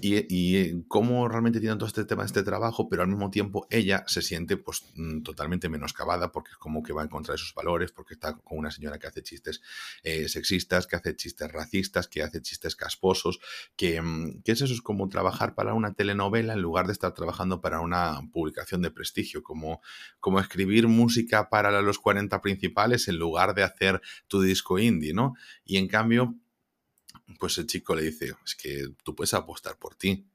[0.00, 4.04] Y, y, cómo realmente tiene todo este tema, este trabajo, pero al mismo tiempo ella
[4.06, 7.90] se siente pues mm, totalmente menoscabada porque es como que va a encontrar esos valores,
[7.92, 9.62] porque está con una señora que hace chistes
[10.02, 13.40] eh, sexistas, que hace chistes racistas, que hace chistes casposos,
[13.76, 17.14] que, mm, que es eso, es como trabajar para una telenovela en lugar de estar
[17.14, 19.80] trabajando para una publicación de prestigio, como,
[20.20, 25.34] como escribir música para los 40 principales en lugar de hacer tu disco indie, ¿no?
[25.64, 26.34] Y en cambio,
[27.38, 30.26] pues el chico le dice, es que tú puedes apostar por ti,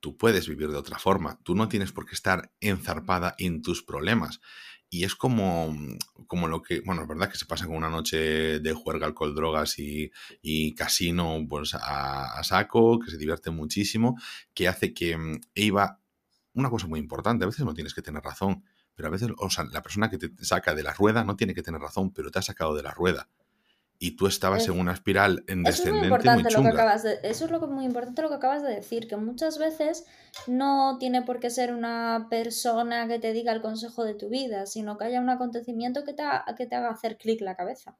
[0.00, 3.82] tú puedes vivir de otra forma, tú no tienes por qué estar enzarpada en tus
[3.82, 4.40] problemas.
[4.90, 5.74] Y es como,
[6.28, 9.34] como lo que, bueno, es verdad que se pasa con una noche de juerga, alcohol,
[9.34, 10.12] drogas y,
[10.74, 14.16] casino pues a, a, saco, que se divierte muchísimo,
[14.52, 16.00] que hace que Eva,
[16.52, 18.62] una cosa muy importante, a veces no tienes que tener razón,
[18.94, 21.54] pero a veces, o sea, la persona que te saca de la rueda no tiene
[21.54, 23.28] que tener razón, pero te ha sacado de la rueda.
[23.98, 27.02] Y tú estabas en una espiral en descendente eso es muy, importante Lo que acabas
[27.04, 30.04] de, eso es lo que, muy importante lo que acabas de decir, que muchas veces
[30.46, 34.66] no tiene por qué ser una persona que te diga el consejo de tu vida,
[34.66, 36.24] sino que haya un acontecimiento que te,
[36.56, 37.96] que te haga hacer clic la cabeza.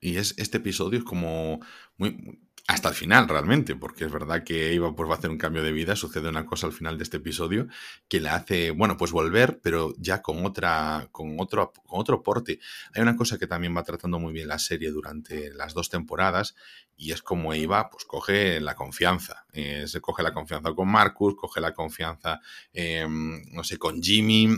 [0.00, 1.60] Y es, este episodio es como
[1.96, 5.38] muy, hasta el final realmente, porque es verdad que Eva pues va a hacer un
[5.38, 7.66] cambio de vida, sucede una cosa al final de este episodio
[8.08, 12.60] que le hace, bueno, pues volver, pero ya con otra con otro con otro porte.
[12.94, 16.54] Hay una cosa que también va tratando muy bien la serie durante las dos temporadas
[16.96, 21.34] y es como Eva pues coge la confianza, eh, se coge la confianza con Marcus,
[21.34, 22.40] coge la confianza
[22.72, 24.56] em, no sé, con Jimmy,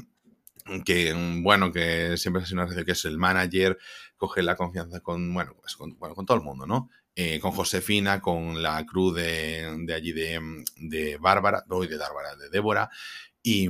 [0.85, 3.79] que bueno, que siempre ha sido una relación que es el manager,
[4.17, 6.91] coge la confianza con, bueno, pues con, bueno, con todo el mundo, ¿no?
[7.17, 12.91] Eh, con Josefina, con la cruz de, allí de, Bárbara, no, de Bárbara, de Débora,
[13.41, 13.69] y,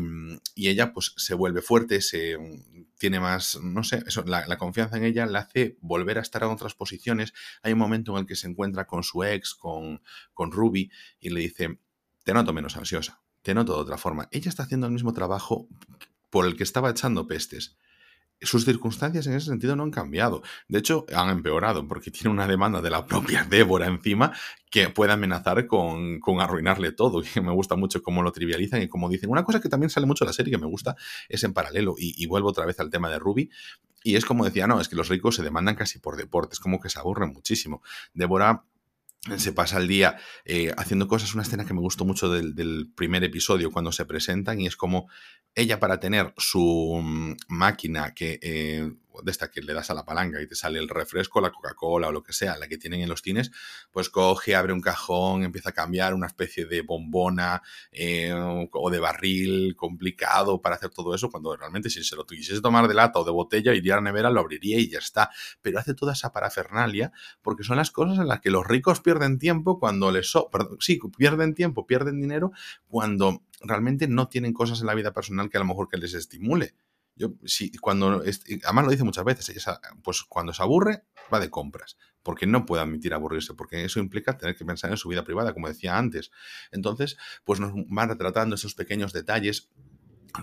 [0.56, 2.38] ella pues se vuelve fuerte, se
[2.96, 6.74] tiene más, no sé, la, confianza en ella la hace volver a estar en otras
[6.74, 7.34] posiciones.
[7.62, 10.00] Hay un momento en el que se encuentra con su ex, con,
[10.32, 10.90] con Ruby,
[11.20, 11.78] y le dice,
[12.22, 14.26] te noto menos ansiosa, te noto de otra forma.
[14.30, 15.68] Ella está haciendo el mismo trabajo
[16.30, 17.76] por el que estaba echando pestes
[18.44, 20.42] sus circunstancias en ese sentido no han cambiado.
[20.68, 24.32] De hecho, han empeorado porque tiene una demanda de la propia Débora encima
[24.70, 27.22] que puede amenazar con, arruinarle todo.
[27.34, 29.30] Y me gusta mucho cómo lo trivializan y cómo dicen.
[29.30, 30.96] Una cosa que también sale mucho de la serie que me gusta
[31.28, 31.94] es en paralelo.
[31.98, 33.50] Y, y vuelvo otra vez al tema de Ruby.
[34.02, 36.54] Y es como decía, no, es que los ricos se demandan casi por deporte.
[36.54, 37.82] Es como que se aburren muchísimo.
[38.12, 38.64] Débora
[39.36, 41.34] se pasa el día eh, haciendo cosas.
[41.34, 45.08] Una escena que me gustó mucho del, primer episodio cuando se presentan y es como
[45.54, 48.92] ella para tener su mm, máquina que eh,
[49.22, 52.08] de esta que le das a la palanca y te sale el refresco, la Coca-Cola
[52.08, 53.50] o lo que sea, la que tienen en los tines,
[53.90, 57.62] pues coge, abre un cajón, empieza a cambiar una especie de bombona
[57.92, 62.60] eh, o de barril complicado para hacer todo eso, cuando realmente si se lo quisiese
[62.60, 65.30] tomar de lata o de botella, iría a la nevera, lo abriría y ya está.
[65.62, 67.12] Pero hace toda esa parafernalia
[67.42, 70.30] porque son las cosas en las que los ricos pierden tiempo cuando les...
[70.30, 70.50] So
[70.80, 72.52] sí, pierden tiempo, pierden dinero
[72.88, 76.14] cuando realmente no tienen cosas en la vida personal que a lo mejor que les
[76.14, 76.74] estimule.
[77.16, 78.22] Yo, sí, cuando,
[78.64, 82.66] además lo dice muchas veces, ella, pues cuando se aburre, va de compras, porque no
[82.66, 85.96] puede admitir aburrirse, porque eso implica tener que pensar en su vida privada, como decía
[85.96, 86.30] antes.
[86.72, 89.70] Entonces, pues nos van retratando esos pequeños detalles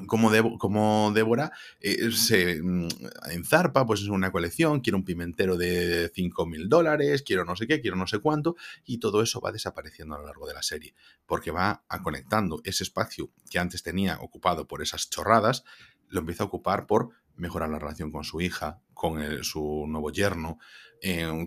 [0.07, 2.87] como, como Débora eh, se mm,
[3.31, 7.67] enzarpa, pues es una colección, quiero un pimentero de 5 mil dólares, quiero no sé
[7.67, 8.55] qué, quiero no sé cuánto,
[8.85, 10.95] y todo eso va desapareciendo a lo largo de la serie,
[11.25, 15.63] porque va a conectando ese espacio que antes tenía ocupado por esas chorradas,
[16.11, 20.59] lo empieza a ocupar por mejorar la relación con su hija, con su nuevo yerno,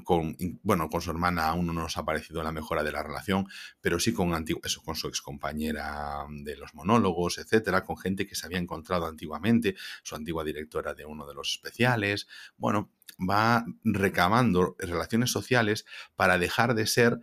[0.03, 3.47] con, bueno, con su hermana aún no nos ha parecido la mejora de la relación,
[3.81, 4.33] pero sí con,
[4.65, 9.77] eso, con su excompañera de los monólogos, etcétera, con gente que se había encontrado antiguamente,
[10.03, 12.27] su antigua directora de uno de los especiales.
[12.57, 15.87] Bueno, va recamando relaciones sociales
[16.17, 17.21] para dejar de ser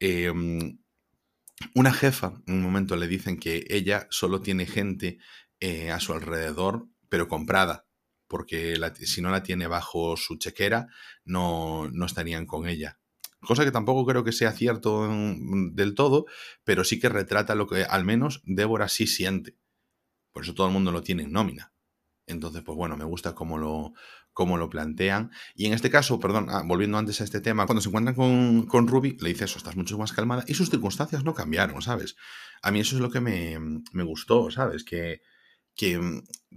[0.00, 0.78] em,
[1.74, 2.40] una jefa.
[2.46, 5.18] En un momento le dicen que ella solo tiene gente
[5.66, 7.86] eh, a su alrededor, pero comprada,
[8.28, 10.88] porque si no la tiene bajo su chequera,
[11.24, 12.98] no, no estarían con ella.
[13.40, 15.08] Cosa que tampoco creo que sea cierto
[15.72, 16.26] del todo,
[16.64, 19.56] pero sí que retrata lo que al menos Débora sí siente.
[20.32, 21.72] Por eso todo el mundo lo tiene en nómina.
[22.26, 23.94] Entonces, pues bueno, me gusta cómo lo,
[24.34, 25.30] cómo lo plantean.
[25.54, 28.66] Y en este caso, perdón, ah, volviendo antes a este tema, cuando se encuentran con,
[28.66, 32.16] con, Ruby, le dice eso, estás mucho más calmada y sus circunstancias no cambiaron, ¿sabes?
[32.60, 33.58] A mí eso es lo que me,
[33.92, 34.84] me gustó, ¿sabes?
[34.84, 35.22] Que,
[35.76, 35.98] que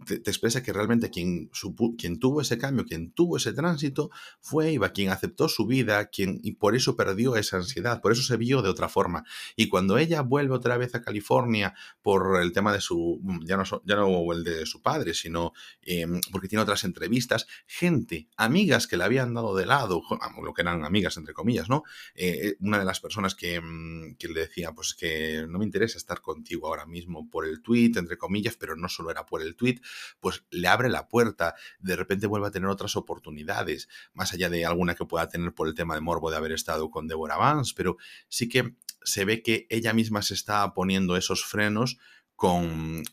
[0.06, 1.50] te, expresa que realmente quien,
[1.98, 6.40] quien, tuvo ese cambio, quien tuvo ese tránsito, fue Iba, quien aceptó su vida, quien,
[6.44, 9.24] y por eso perdió esa ansiedad, por eso se vio de otra forma.
[9.56, 13.58] Y cuando ella vuelve otra vez a California por el tema de su, mm, ya
[13.58, 18.88] no, ya no el de su padre, sino em, porque tiene otras entrevistas, gente, amigas
[18.88, 20.02] que le habían dado de lado,
[20.44, 21.84] lo que eran amigas entre comillas, ¿no?
[22.16, 25.66] Eh, eh, una de las personas que, mm, que le decía, pues que no me
[25.66, 29.42] interesa estar contigo ahora mismo por el tweet, entre comillas, pero no solo era por
[29.42, 29.80] el tweet,
[30.20, 34.66] pues le abre la puerta, de repente vuelve a tener otras oportunidades, más allá de
[34.66, 37.74] alguna que pueda tener por el tema de morbo de haber estado con Deborah Vance,
[37.76, 41.98] pero sí que se ve que ella misma se está poniendo esos frenos
[42.38, 43.04] con,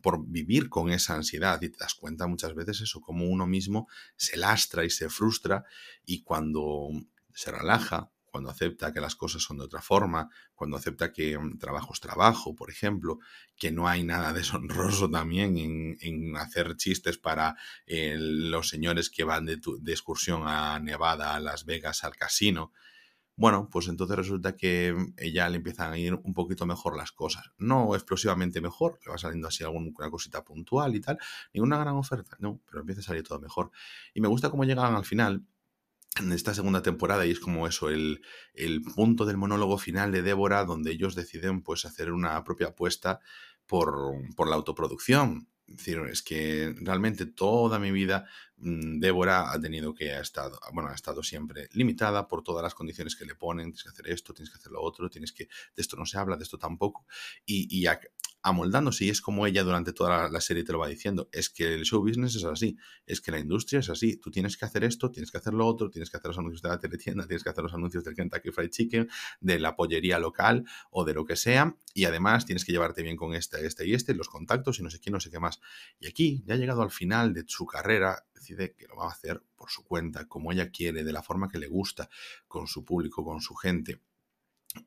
[0.00, 1.60] por vivir con esa ansiedad.
[1.60, 5.64] Y te das cuenta muchas veces eso, como uno mismo se lastra y se frustra
[6.06, 6.88] y cuando
[7.34, 11.58] se relaja, cuando acepta que las cosas son de otra forma, cuando acepta que mm,
[11.58, 13.18] trabajo es trabajo, por ejemplo,
[13.56, 15.56] que no hay nada deshonroso también
[16.00, 17.54] en, hacer chistes para
[17.86, 22.72] eh, los señores que van de, excursión a Nevada, a Las Vegas, al casino.
[23.36, 27.50] Bueno, pues entonces resulta que ella le empiezan a ir un poquito mejor las cosas.
[27.58, 31.18] No explosivamente mejor, le va saliendo así alguna cosita puntual y tal.
[31.52, 33.70] Ninguna gran oferta, no, pero empieza a salir todo mejor.
[34.14, 35.44] Y me gusta cómo llegan al final,
[36.20, 38.22] en esta segunda temporada y es como eso, el,
[38.54, 43.20] el, punto del monólogo final de Débora donde ellos deciden pues hacer una propia apuesta
[43.66, 45.48] por, por la autoproducción.
[45.66, 48.26] Es decir, es que realmente toda mi vida
[48.58, 52.74] mm, Débora ha tenido que ha estado, bueno, ha estado siempre limitada por todas las
[52.74, 55.44] condiciones que le ponen, tienes que hacer esto, tienes que hacer lo otro, tienes que,
[55.44, 57.06] de esto no se habla, de esto tampoco,
[57.46, 57.86] y, y
[58.42, 61.74] amoldándose y es como ella durante toda la, serie te lo va diciendo, es que
[61.74, 62.76] el show business es así,
[63.06, 65.66] es que la industria es así, tú tienes que hacer esto, tienes que hacer lo
[65.66, 68.14] otro, tienes que hacer los anuncios de la teletienda, tienes que hacer los anuncios del
[68.14, 69.08] Kentucky Fried Chicken,
[69.40, 73.16] de la pollería local o de lo que sea, y además tienes que llevarte bien
[73.16, 75.60] con este, este y este, los contactos y no sé qué, no sé qué más.
[76.00, 79.12] Y aquí, ya ha llegado al final de su carrera, decide que lo va a
[79.12, 82.08] hacer por su cuenta, como ella quiere, de la forma que le gusta,
[82.48, 84.00] con su público, con su gente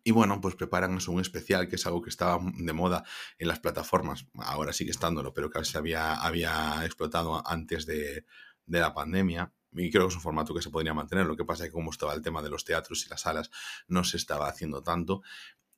[0.04, 3.04] y bueno, pues preparan un especial, que es algo que estaba de moda
[3.38, 8.26] en las plataformas, ahora sigue estándolo, pero que se había, había explotado antes de,
[8.68, 9.54] la pandemia.
[9.74, 11.26] Y creo que es un formato que se podría mantener.
[11.26, 13.52] Lo que pasa es que como estaba el tema de los teatros y las salas,
[13.88, 15.22] no se estaba haciendo tanto.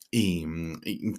[0.09, 0.45] Y,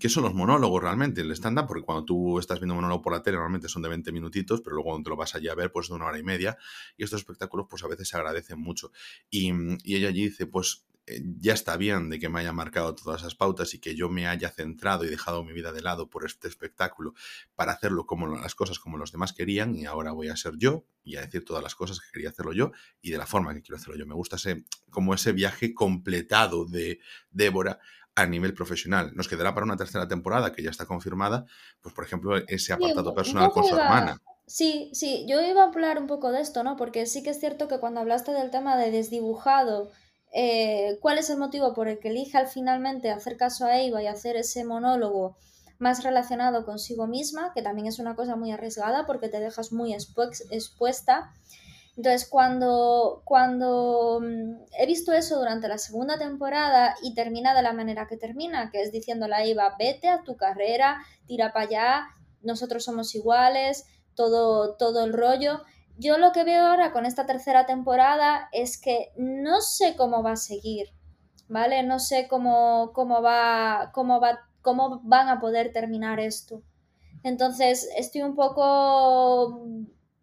[0.00, 3.22] qué son los monólogos realmente, el stand-up, porque cuando tú estás viendo monólogo por la
[3.22, 5.70] tele normalmente son de 20 minutitos, pero luego cuando te lo vas allí a ver,
[5.70, 6.56] pues de una hora y media,
[6.96, 8.90] y estos espectáculos pues a veces se agradecen mucho.
[9.28, 9.52] Y,
[9.84, 10.87] y ella allí dice, pues
[11.38, 14.26] ya está bien de que me haya marcado todas esas pautas y que yo me
[14.26, 17.14] haya centrado y dejado mi vida de lado por este espectáculo
[17.54, 20.84] para hacerlo como las cosas como los demás querían y ahora voy a ser yo
[21.04, 23.62] y a decir todas las cosas que quería hacerlo yo y de la forma que
[23.62, 24.06] quiero hacerlo yo.
[24.06, 27.00] Me gusta ese, como ese viaje completado de
[27.30, 27.78] Débora
[28.14, 29.12] a nivel profesional.
[29.14, 31.46] Nos quedará para una tercera temporada que ya está confirmada,
[31.80, 34.20] pues por ejemplo ese apartado personal con su hermana.
[34.48, 36.76] Sí, sí, yo iba a hablar un poco de esto, ¿no?
[36.76, 39.90] Porque sí que es cierto que cuando hablaste del tema de desdibujado
[40.32, 44.02] eh, cuál es el motivo por el que elige al finalmente hacer caso a Eva
[44.02, 45.36] y hacer ese monólogo
[45.78, 49.94] más relacionado consigo misma, que también es una cosa muy arriesgada porque te dejas muy
[49.94, 51.32] expuesta.
[51.96, 57.72] Entonces, cuando, cuando mm, he visto eso durante la segunda temporada y termina de la
[57.72, 62.06] manera que termina, que es diciéndole a Eva, vete a tu carrera, tira para allá,
[62.42, 65.62] nosotros somos iguales, todo, todo el rollo,
[65.98, 70.32] yo lo que veo ahora con esta tercera temporada es que no sé cómo va
[70.32, 70.88] a seguir,
[71.48, 71.82] ¿vale?
[71.82, 76.62] No sé cómo, cómo va, cómo va, cómo van a poder terminar esto.
[77.24, 79.60] Entonces, estoy un poco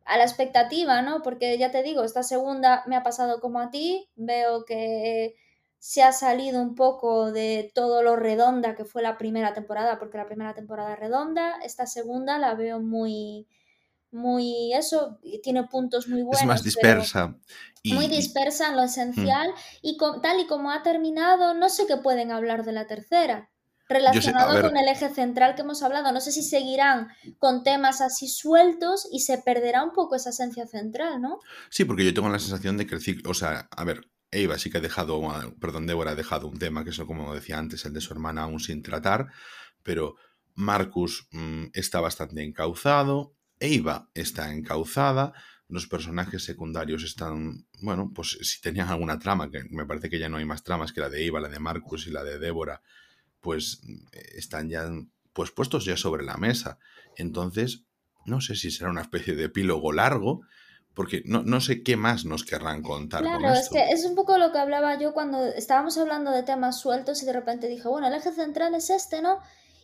[0.05, 1.21] a la expectativa, ¿no?
[1.21, 5.35] Porque ya te digo, esta segunda me ha pasado como a ti, veo que
[5.79, 10.17] se ha salido un poco de todo lo redonda que fue la primera temporada, porque
[10.17, 13.47] la primera temporada redonda, esta segunda la veo muy,
[14.15, 16.41] muy eso, tiene puntos muy buenos.
[16.41, 17.35] Es más dispersa.
[17.83, 19.51] muy dispersa en lo esencial
[19.81, 23.51] y tal y como ha terminado, no sé qué pueden hablar de la tercera.
[23.87, 28.27] Relacionado con el eje central que hemos hablado, no sé si seguirán con temas así
[28.27, 31.39] sueltos y se perderá un poco esa esencia central, ¿no?
[31.69, 34.57] Sí, porque yo tengo la sensación de que el ciclo, o sea, a ver, Eva
[34.57, 35.21] sí que ha dejado,
[35.59, 38.43] perdón, Débora ha dejado un tema, que es como decía antes, el de su hermana
[38.43, 39.27] aún sin tratar,
[39.83, 40.15] pero
[40.55, 45.33] Marcus mm, está bastante encauzado, Eva está encauzada,
[45.67, 50.29] los personajes secundarios están, bueno, pues si tenían alguna trama, que me parece que ya
[50.29, 52.81] no hay más tramas que la de Eva, la de Marcus y la de Débora,
[53.39, 53.81] pues
[54.11, 54.89] eh, están ya
[55.33, 56.77] pues puestos ya sobre la mesa.
[57.17, 57.83] Entonces,
[58.25, 60.41] no sé si será una especie de epílogo largo,
[60.93, 63.21] porque no, no sé qué más nos querrán contar.
[63.21, 66.79] Claro, es que es un poco lo que hablaba yo cuando estábamos hablando de temas
[66.79, 69.39] sueltos y de repente dije, bueno, el eje central es este, ¿no?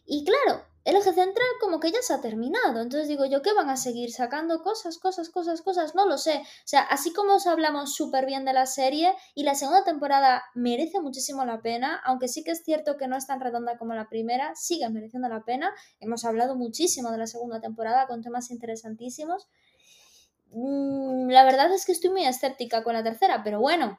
[0.05, 2.81] Y claro, el eje central como que ya se ha terminado.
[2.81, 5.93] Entonces digo yo, ¿qué van a seguir sacando cosas, cosas, cosas, cosas?
[5.93, 6.37] No lo sé.
[6.37, 10.43] O sea, así como os hablamos súper bien de la serie y la segunda temporada
[10.55, 13.93] merece muchísimo la pena, aunque sí que es cierto que no es tan redonda como
[13.93, 15.71] la primera, sigue mereciendo la pena.
[15.99, 19.47] Hemos hablado muchísimo de la segunda temporada con temas interesantísimos.
[20.51, 23.97] Mm, la verdad es que estoy muy escéptica con la tercera, pero bueno,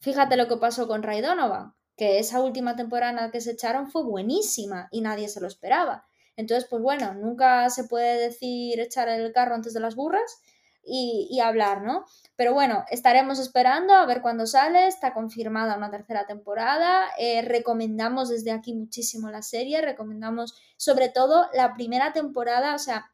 [0.00, 4.02] fíjate lo que pasó con Ray Donovan, que esa última temporada que se echaron fue
[4.02, 6.06] buenísima y nadie se lo esperaba.
[6.36, 10.40] Entonces, pues bueno, nunca se puede decir echar el carro antes de las burras
[10.84, 12.04] y, hablar, ¿no?
[12.34, 14.88] Pero bueno, estaremos esperando a ver cuándo sale.
[14.88, 17.04] Está confirmada una tercera temporada.
[17.18, 19.80] Eh, recomendamos desde aquí muchísimo la serie.
[19.80, 22.74] Recomendamos sobre todo la primera temporada.
[22.74, 23.12] O sea,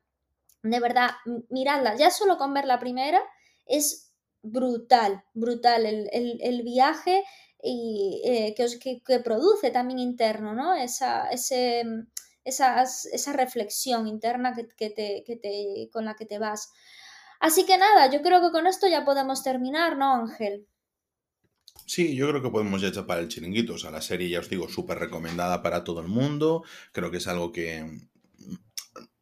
[0.62, 1.10] de verdad,
[1.50, 1.94] miradla.
[1.96, 3.20] Ya solo con ver la primera
[3.66, 4.12] es
[4.42, 7.22] brutal, brutal el, viaje
[7.62, 10.74] y, eh, que, que, produce también interno, ¿no?
[10.74, 11.84] Esa, ese
[12.48, 16.72] esa reflexión interna que, te, con la que te vas.
[17.40, 20.66] Así que nada, yo creo que con esto ya podemos terminar, ¿no, Ángel?
[21.86, 23.74] Sí, yo creo que podemos ya chapar el chiringuito.
[23.74, 26.64] O sea, la serie, ya os digo, súper recomendada para todo el mundo.
[26.92, 27.86] Creo que es algo que.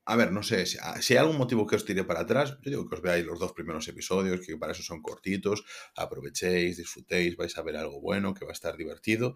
[0.09, 2.89] A ver, no sé, si, hay algún motivo que os tire para atrás, yo digo
[2.89, 5.65] que os veáis los dos primeros episodios, que para eso son cortitos,
[5.97, 9.35] aprovechéis, disfrutéis, vais a ver algo bueno, que va a estar divertido,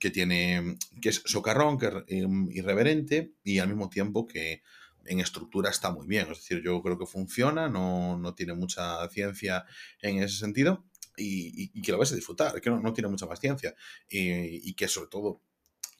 [0.00, 4.62] que tiene, que es socarrón, que es irreverente y al mismo tiempo que
[5.04, 6.26] en estructura está muy bien.
[6.30, 9.64] Es decir, yo creo que funciona, no, no tiene mucha ciencia
[10.02, 10.84] en ese sentido
[11.16, 13.74] y, que lo vais a disfrutar, que no, tiene mucha más ciencia
[14.08, 15.42] y, que sobre todo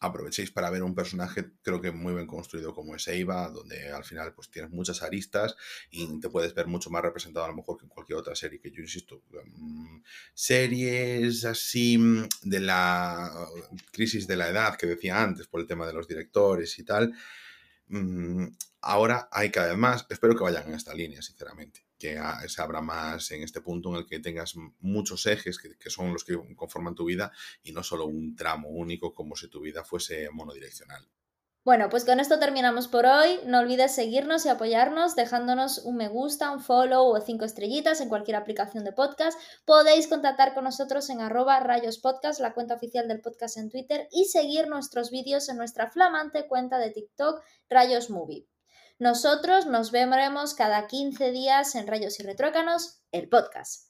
[0.00, 4.04] aprovechéis para ver un personaje creo que muy bien construido como es Eva, donde al
[4.04, 5.54] final pues tienes muchas aristas
[5.90, 8.60] y te puedes ver mucho más representado a lo mejor que en cualquier otra serie
[8.60, 9.22] que yo insisto.
[9.56, 10.02] Mm,
[10.34, 13.30] series así mm, de la
[13.92, 17.14] crisis de la edad que decía antes por el tema de los directores y tal.
[17.88, 18.46] Mm,
[18.82, 22.80] ahora hay cada vez más, espero que vayan en esta línea, sinceramente que se abra
[22.80, 26.94] más en este punto en el que tengas muchos ejes que, son los que conforman
[26.94, 27.30] tu vida
[27.62, 31.06] y no solo un tramo único como si tu vida fuese monodireccional.
[31.62, 33.38] Bueno, pues con esto terminamos por hoy.
[33.44, 38.08] No olvides seguirnos y apoyarnos dejándonos un me gusta, un follow o cinco estrellitas en
[38.08, 39.38] cualquier aplicación de podcast.
[39.66, 44.24] Podéis contactar con nosotros en arroba rayospodcast, la cuenta oficial del podcast en Twitter, y
[44.24, 48.49] seguir nuestros vídeos en nuestra flamante cuenta de TikTok Rayos Movie.
[49.00, 53.89] Nosotros nos veremos cada 15 días en Rayos y Retrócanos, el podcast.